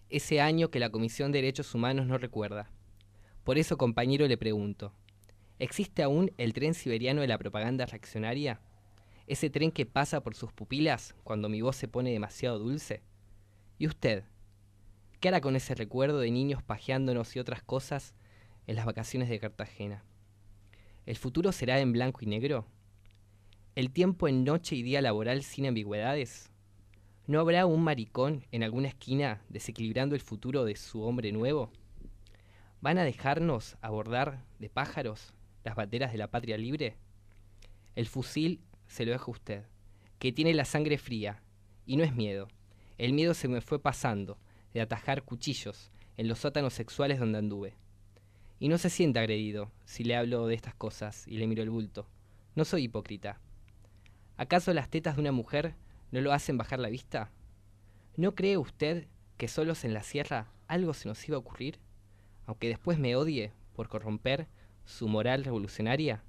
Ese 0.09 0.41
año 0.41 0.71
que 0.71 0.79
la 0.79 0.89
Comisión 0.89 1.31
de 1.31 1.37
Derechos 1.37 1.75
Humanos 1.75 2.07
no 2.07 2.17
recuerda. 2.17 2.71
Por 3.43 3.59
eso, 3.59 3.77
compañero, 3.77 4.27
le 4.27 4.39
pregunto, 4.39 4.91
¿existe 5.59 6.01
aún 6.01 6.31
el 6.37 6.53
tren 6.53 6.73
siberiano 6.73 7.21
de 7.21 7.27
la 7.27 7.37
propaganda 7.37 7.85
reaccionaria? 7.85 8.59
¿Ese 9.27 9.51
tren 9.51 9.71
que 9.71 9.85
pasa 9.85 10.23
por 10.23 10.33
sus 10.33 10.51
pupilas 10.51 11.13
cuando 11.23 11.47
mi 11.47 11.61
voz 11.61 11.75
se 11.75 11.87
pone 11.87 12.11
demasiado 12.11 12.57
dulce? 12.57 13.03
¿Y 13.77 13.85
usted? 13.85 14.23
¿Qué 15.19 15.27
hará 15.27 15.41
con 15.41 15.55
ese 15.55 15.75
recuerdo 15.75 16.19
de 16.19 16.31
niños 16.31 16.63
pajeándonos 16.63 17.35
y 17.35 17.39
otras 17.39 17.61
cosas 17.61 18.15
en 18.65 18.77
las 18.77 18.87
vacaciones 18.87 19.29
de 19.29 19.39
Cartagena? 19.39 20.03
¿El 21.05 21.17
futuro 21.17 21.51
será 21.51 21.79
en 21.79 21.91
blanco 21.91 22.21
y 22.23 22.25
negro? 22.25 22.65
¿El 23.75 23.91
tiempo 23.91 24.27
en 24.27 24.43
noche 24.43 24.75
y 24.75 24.81
día 24.81 25.03
laboral 25.03 25.43
sin 25.43 25.67
ambigüedades? 25.67 26.51
¿No 27.29 27.39
habrá 27.39 27.67
un 27.67 27.83
maricón 27.83 28.43
en 28.51 28.63
alguna 28.63 28.87
esquina 28.87 29.39
desequilibrando 29.49 30.15
el 30.15 30.21
futuro 30.21 30.65
de 30.65 30.75
su 30.75 31.03
hombre 31.03 31.31
nuevo? 31.31 31.71
¿Van 32.81 32.97
a 32.97 33.03
dejarnos 33.03 33.77
abordar 33.81 34.43
de 34.57 34.67
pájaros 34.67 35.35
las 35.63 35.75
banderas 35.75 36.11
de 36.11 36.17
la 36.17 36.31
patria 36.31 36.57
libre? 36.57 36.97
El 37.95 38.07
fusil 38.07 38.61
se 38.87 39.05
lo 39.05 39.11
deja 39.11 39.25
a 39.25 39.29
usted, 39.29 39.63
que 40.17 40.31
tiene 40.31 40.55
la 40.55 40.65
sangre 40.65 40.97
fría, 40.97 41.43
y 41.85 41.97
no 41.97 42.03
es 42.03 42.15
miedo. 42.15 42.47
El 42.97 43.13
miedo 43.13 43.35
se 43.35 43.47
me 43.47 43.61
fue 43.61 43.77
pasando, 43.77 44.39
de 44.73 44.81
atajar 44.81 45.21
cuchillos 45.21 45.91
en 46.17 46.27
los 46.27 46.39
sótanos 46.39 46.73
sexuales 46.73 47.19
donde 47.19 47.37
anduve. 47.37 47.75
Y 48.59 48.69
no 48.69 48.79
se 48.79 48.89
sienta 48.89 49.19
agredido 49.19 49.71
si 49.85 50.03
le 50.03 50.15
hablo 50.15 50.47
de 50.47 50.55
estas 50.55 50.73
cosas 50.73 51.27
y 51.27 51.37
le 51.37 51.45
miro 51.45 51.61
el 51.61 51.69
bulto. 51.69 52.07
No 52.55 52.65
soy 52.65 52.85
hipócrita. 52.85 53.39
¿Acaso 54.35 54.73
las 54.73 54.89
tetas 54.89 55.17
de 55.17 55.21
una 55.21 55.31
mujer 55.31 55.75
no 56.11 56.21
lo 56.21 56.33
hacen 56.33 56.57
bajar 56.57 56.79
la 56.79 56.89
vista? 56.89 57.31
¿No 58.17 58.35
cree 58.35 58.57
usted 58.57 59.07
que 59.37 59.47
solos 59.47 59.85
en 59.85 59.93
la 59.93 60.03
sierra 60.03 60.51
algo 60.67 60.93
se 60.93 61.07
nos 61.07 61.27
iba 61.27 61.37
a 61.37 61.39
ocurrir? 61.39 61.79
Aunque 62.45 62.67
después 62.67 62.99
me 62.99 63.15
odie 63.15 63.53
por 63.73 63.87
corromper 63.87 64.47
su 64.85 65.07
moral 65.07 65.43
revolucionaria. 65.43 66.23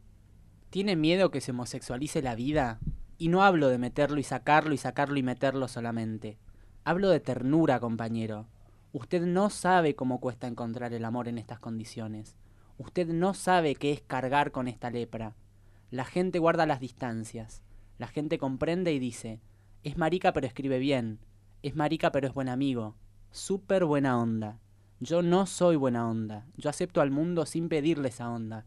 ¿Tiene 0.71 0.95
miedo 0.95 1.31
que 1.31 1.41
se 1.41 1.51
homosexualice 1.51 2.23
la 2.23 2.35
vida? 2.35 2.79
Y 3.19 3.29
no 3.29 3.43
hablo 3.43 3.69
de 3.69 3.79
meterlo 3.79 4.21
y 4.21 4.23
sacarlo 4.23 4.73
y 4.73 4.77
sacarlo 4.77 5.19
y 5.19 5.23
meterlo 5.23 5.67
solamente. 5.67 6.39
Hablo 6.85 7.09
de 7.09 7.21
ternura, 7.21 7.81
compañero. 7.81 8.47
Usted 8.93 9.23
no 9.23 9.51
sabe 9.51 9.95
cómo 9.95 10.21
cuesta 10.21 10.47
encontrar 10.47 10.93
el 10.95 11.05
amor 11.05 11.29
en 11.29 11.39
estas 11.39 11.59
condiciones. 11.59 12.37
Usted 12.79 13.09
no 13.09 13.35
sabe 13.35 13.75
qué 13.75 13.93
es 13.93 14.01
cargar 14.01 14.53
con 14.53 14.69
esta 14.69 14.91
lepra. 14.91 15.35
La 15.91 16.05
gente 16.05 16.39
guarda 16.39 16.67
las 16.67 16.81
distancias. 16.81 17.63
La 17.99 18.07
gente 18.07 18.39
comprende 18.39 18.93
y 18.93 18.99
dice, 18.99 19.41
es 19.83 19.97
marica 19.97 20.33
pero 20.33 20.47
escribe 20.47 20.79
bien. 20.79 21.21
Es 21.63 21.75
marica 21.75 22.13
pero 22.13 22.27
es 22.27 22.35
buen 22.35 22.49
amigo. 22.49 22.97
Súper 23.31 23.85
buena 23.85 24.21
onda. 24.21 24.61
Yo 25.01 25.23
no 25.23 25.47
soy 25.47 25.77
buena 25.77 26.09
onda. 26.09 26.47
Yo 26.57 26.69
acepto 26.69 27.01
al 27.01 27.11
mundo 27.11 27.47
sin 27.47 27.69
pedirle 27.69 28.09
esa 28.09 28.31
onda. 28.31 28.67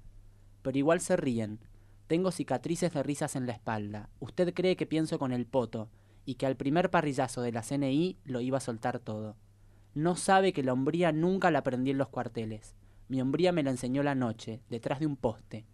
Pero 0.63 0.77
igual 0.77 1.01
se 1.01 1.15
ríen. 1.15 1.59
Tengo 2.07 2.31
cicatrices 2.31 2.93
de 2.93 3.03
risas 3.03 3.35
en 3.35 3.45
la 3.45 3.53
espalda. 3.53 4.09
Usted 4.19 4.53
cree 4.53 4.75
que 4.75 4.87
pienso 4.87 5.19
con 5.19 5.31
el 5.31 5.45
poto 5.45 5.89
y 6.25 6.35
que 6.35 6.47
al 6.47 6.55
primer 6.55 6.89
parrillazo 6.89 7.41
de 7.41 7.51
la 7.51 7.61
CNI 7.61 8.17
lo 8.23 8.41
iba 8.41 8.57
a 8.57 8.61
soltar 8.61 8.99
todo. 8.99 9.35
No 9.93 10.15
sabe 10.15 10.53
que 10.53 10.63
la 10.63 10.73
hombría 10.73 11.11
nunca 11.11 11.51
la 11.51 11.59
aprendí 11.59 11.91
en 11.91 11.99
los 11.99 12.09
cuarteles. 12.09 12.75
Mi 13.07 13.21
hombría 13.21 13.51
me 13.51 13.61
la 13.61 13.69
enseñó 13.69 14.01
la 14.01 14.15
noche, 14.15 14.61
detrás 14.69 14.99
de 14.99 15.05
un 15.05 15.17
poste. 15.17 15.65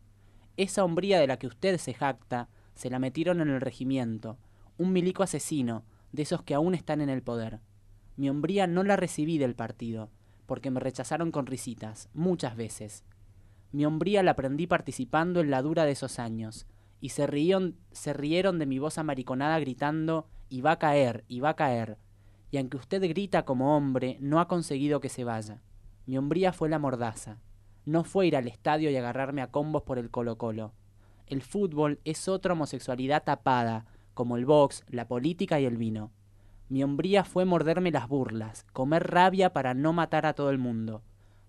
Esa 0.58 0.84
hombría 0.84 1.20
de 1.20 1.28
la 1.28 1.40
que 1.40 1.48
usted 1.48 1.78
se 1.78 1.94
jacta, 1.94 2.50
se 2.76 2.90
la 2.90 3.00
metieron 3.00 3.40
en 3.40 3.50
el 3.50 3.62
regimiento. 3.62 4.38
Un 4.80 4.94
milico 4.94 5.24
asesino, 5.24 5.84
de 6.14 6.22
esos 6.22 6.42
que 6.42 6.54
aún 6.54 6.74
están 6.74 7.02
en 7.02 7.10
el 7.10 7.22
poder. 7.22 7.60
Mi 8.16 8.30
hombría 8.30 8.66
no 8.66 8.84
la 8.84 8.96
recibí 8.96 9.38
del 9.38 9.54
partido, 9.54 10.10
porque 10.46 10.72
me 10.72 10.80
rechazaron 10.80 11.32
con 11.32 11.48
risitas, 11.48 12.08
muchas 12.14 12.56
veces. 12.56 13.04
Mi 13.74 13.86
hombría 13.86 14.24
la 14.24 14.32
aprendí 14.32 14.68
participando 14.68 15.42
en 15.42 15.52
la 15.52 15.62
dura 15.62 15.84
de 15.84 15.92
esos 15.92 16.18
años, 16.18 16.66
y 17.02 17.10
se 17.10 17.28
rieron, 17.28 17.76
se 17.92 18.14
rieron 18.14 18.58
de 18.58 18.68
mi 18.68 18.80
voz 18.80 18.98
amariconada 18.98 19.60
gritando 19.60 20.30
y 20.48 20.62
va 20.62 20.72
a 20.72 20.80
caer, 20.80 21.26
y 21.28 21.42
va 21.42 21.50
a 21.50 21.56
caer. 21.58 21.98
Y 22.50 22.58
aunque 22.58 22.78
usted 22.78 23.02
grita 23.02 23.44
como 23.44 23.76
hombre, 23.76 24.16
no 24.22 24.40
ha 24.40 24.48
conseguido 24.48 25.02
que 25.02 25.10
se 25.10 25.26
vaya. 25.26 25.62
Mi 26.06 26.18
hombría 26.18 26.54
fue 26.54 26.70
la 26.70 26.80
mordaza. 26.80 27.42
No 27.84 28.06
fue 28.06 28.28
ir 28.28 28.38
al 28.38 28.48
estadio 28.48 28.90
y 28.90 28.96
agarrarme 28.96 29.42
a 29.42 29.52
combos 29.52 29.84
por 29.84 30.00
el 30.00 30.10
Colo 30.10 30.38
Colo. 30.38 30.72
El 31.28 31.42
fútbol 31.42 32.00
es 32.06 32.30
otra 32.30 32.54
homosexualidad 32.54 33.26
tapada, 33.26 33.86
como 34.20 34.36
el 34.36 34.46
box, 34.46 34.84
la 34.90 35.08
política 35.08 35.62
y 35.62 35.66
el 35.66 35.78
vino. 35.78 36.12
Mi 36.68 36.84
hombría 36.84 37.24
fue 37.24 37.46
morderme 37.46 37.90
las 37.90 38.10
burlas, 38.10 38.66
comer 38.74 39.10
rabia 39.10 39.54
para 39.54 39.74
no 39.74 39.94
matar 39.94 40.26
a 40.26 40.34
todo 40.34 40.50
el 40.50 40.58
mundo. 40.58 41.04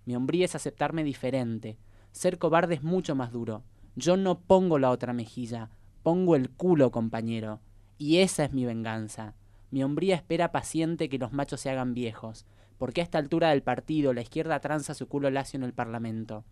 Mi 0.04 0.14
hombría 0.14 0.44
es 0.44 0.54
aceptarme 0.54 1.02
diferente. 1.02 1.78
Ser 2.12 2.38
cobarde 2.38 2.76
es 2.76 2.84
mucho 2.84 3.16
más 3.16 3.32
duro. 3.32 3.64
Yo 3.96 4.16
no 4.16 4.38
pongo 4.38 4.78
la 4.78 4.90
otra 4.90 5.12
mejilla, 5.12 5.70
pongo 6.04 6.36
el 6.36 6.48
culo, 6.48 6.92
compañero. 6.92 7.58
Y 7.98 8.18
esa 8.18 8.44
es 8.44 8.52
mi 8.52 8.64
venganza. 8.64 9.34
Mi 9.72 9.82
hombría 9.82 10.14
espera 10.14 10.52
paciente 10.52 11.08
que 11.08 11.18
los 11.18 11.32
machos 11.32 11.62
se 11.62 11.70
hagan 11.70 11.92
viejos, 11.92 12.46
porque 12.78 13.00
a 13.00 13.04
esta 13.04 13.18
altura 13.18 13.50
del 13.50 13.64
partido 13.64 14.12
la 14.12 14.22
izquierda 14.22 14.60
tranza 14.60 14.94
su 14.94 15.08
culo 15.08 15.28
lacio 15.28 15.56
en 15.56 15.64
el 15.64 15.72
Parlamento. 15.72 16.44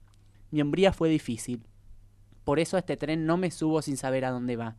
Mi 0.50 0.62
hombría 0.62 0.92
fue 0.92 1.10
difícil. 1.10 1.62
Por 2.42 2.58
eso 2.58 2.74
a 2.74 2.80
este 2.80 2.96
tren 2.96 3.24
no 3.24 3.36
me 3.36 3.52
subo 3.52 3.82
sin 3.82 3.96
saber 3.96 4.24
a 4.24 4.32
dónde 4.32 4.56
va. 4.56 4.78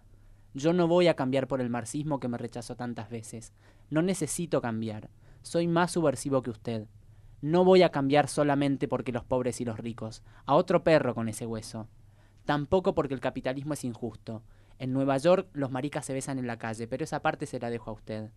Yo 0.54 0.74
no 0.74 0.88
voy 0.88 1.08
a 1.08 1.16
cambiar 1.16 1.48
por 1.48 1.62
el 1.62 1.70
marxismo 1.70 2.20
que 2.20 2.28
me 2.28 2.38
rechazó 2.38 2.76
tantas 2.76 3.10
veces. 3.10 3.54
No 3.90 4.02
necesito 4.02 4.62
cambiar. 4.62 5.10
Soy 5.42 5.68
más 5.68 5.92
subversivo 5.92 6.42
que 6.42 6.50
usted. 6.50 6.88
No 7.42 7.64
voy 7.64 7.84
a 7.84 7.92
cambiar 7.92 8.28
solamente 8.28 8.88
porque 8.88 9.12
los 9.12 9.24
pobres 9.24 9.62
y 9.62 9.66
los 9.66 9.80
ricos. 9.80 10.24
A 10.46 10.56
otro 10.56 10.84
perro 10.84 11.14
con 11.14 11.30
ese 11.30 11.46
hueso. 11.46 11.88
Tampoco 12.46 12.96
porque 12.96 13.14
el 13.14 13.20
capitalismo 13.20 13.74
es 13.74 13.84
injusto. 13.84 14.44
En 14.80 14.92
Nueva 14.92 15.18
York 15.18 15.48
los 15.54 15.72
maricas 15.72 16.06
se 16.06 16.14
besan 16.14 16.40
en 16.40 16.48
la 16.48 16.58
calle, 16.58 16.88
pero 16.88 17.04
esa 17.04 17.22
parte 17.22 17.46
se 17.46 17.60
la 17.60 17.70
dejo 17.70 17.92
a 17.92 17.94
usted. 17.94 18.32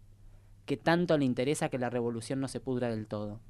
Que 0.67 0.77
tanto 0.77 1.17
le 1.17 1.25
interesa 1.25 1.71
que 1.71 1.79
la 1.79 1.91
revolución 1.91 2.41
no 2.41 2.49
se 2.49 2.61
pudra 2.61 2.91
del 2.91 3.07
todo. 3.07 3.41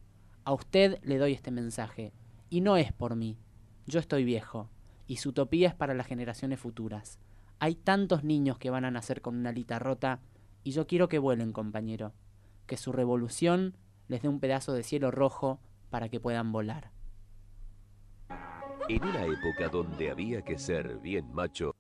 A 0.45 0.53
usted 0.53 0.99
le 1.03 1.19
doy 1.19 1.33
este 1.33 1.51
mensaje. 1.51 2.13
Y 2.49 2.61
no 2.61 2.77
es 2.77 2.93
por 2.93 3.17
mí. 3.17 3.39
Yo 3.87 3.99
estoy 3.99 4.25
viejo. 4.25 4.71
Y 5.07 5.17
su 5.17 5.31
utopía 5.31 5.69
es 5.69 5.75
para 5.75 5.95
las 5.95 6.07
generaciones 6.07 6.61
futuras. 6.61 7.19
Hay 7.63 7.77
tantos 7.77 8.25
niños 8.25 8.59
que 8.59 8.71
van 8.71 8.85
a 8.85 8.91
nacer 8.91 9.23
con 9.23 9.37
una 9.37 9.51
alita 9.51 9.79
rota 9.79 10.19
y 10.65 10.73
yo 10.73 10.89
quiero 10.89 11.09
que 11.09 11.21
vuelen, 11.21 11.53
compañero. 11.53 12.13
Que 12.67 12.77
su 12.77 12.91
revolución 12.91 13.77
les 14.09 14.21
dé 14.21 14.29
un 14.29 14.41
pedazo 14.41 14.73
de 14.73 14.83
cielo 14.83 15.13
rojo 15.13 15.61
para 15.89 16.09
que 16.09 16.19
puedan 16.19 16.51
volar. 16.51 16.91
En 18.89 19.05
una 19.05 19.25
época 19.27 19.69
donde 19.71 20.11
había 20.11 20.43
que 20.43 20.59
ser 20.59 20.99
bien 20.99 21.33
macho, 21.33 21.77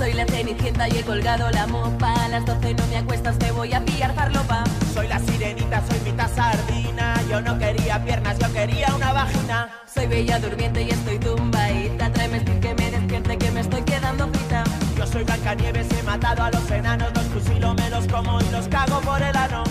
Soy 0.00 0.14
la 0.14 0.24
cenicienta 0.24 0.88
y 0.88 0.92
he 0.92 1.02
colgado 1.02 1.50
la 1.50 1.66
mopa. 1.66 2.14
A 2.24 2.28
las 2.28 2.46
12 2.46 2.72
no 2.72 2.86
me 2.86 2.96
acuestas, 2.96 3.38
te 3.38 3.52
voy 3.52 3.74
a 3.74 3.84
pillar 3.84 4.14
farlopa. 4.14 4.64
Soy 4.94 5.06
la 5.06 5.18
sirenita, 5.18 5.82
soy 5.86 6.00
mitad 6.00 6.34
sardina. 6.34 7.20
Yo 7.28 7.42
no 7.42 7.58
quería 7.58 8.02
piernas, 8.02 8.38
yo 8.38 8.50
quería 8.50 8.94
una 8.96 9.12
vagina. 9.12 9.68
Soy 9.94 10.06
bella 10.06 10.38
durmiente 10.38 10.84
y 10.84 10.88
estoy 10.88 11.18
tumbaíta. 11.18 12.10
Tráeme 12.12 12.42
que 12.42 12.74
me 12.76 12.90
despierte, 12.90 13.36
que 13.36 13.50
me 13.50 13.60
estoy 13.60 13.82
quedando 13.82 14.26
frita. 14.28 14.64
Yo 14.96 15.06
soy 15.06 15.22
Blancanieves, 15.22 15.86
he 15.92 16.02
matado 16.02 16.44
a 16.44 16.50
los 16.50 16.70
enanos. 16.70 17.12
Los 17.12 17.24
fusilo, 17.24 17.74
me 17.74 17.90
los 17.90 18.06
como 18.06 18.40
y 18.40 18.48
los 18.52 18.68
cago 18.68 19.02
por 19.02 19.20
el 19.20 19.36
ano. 19.36 19.64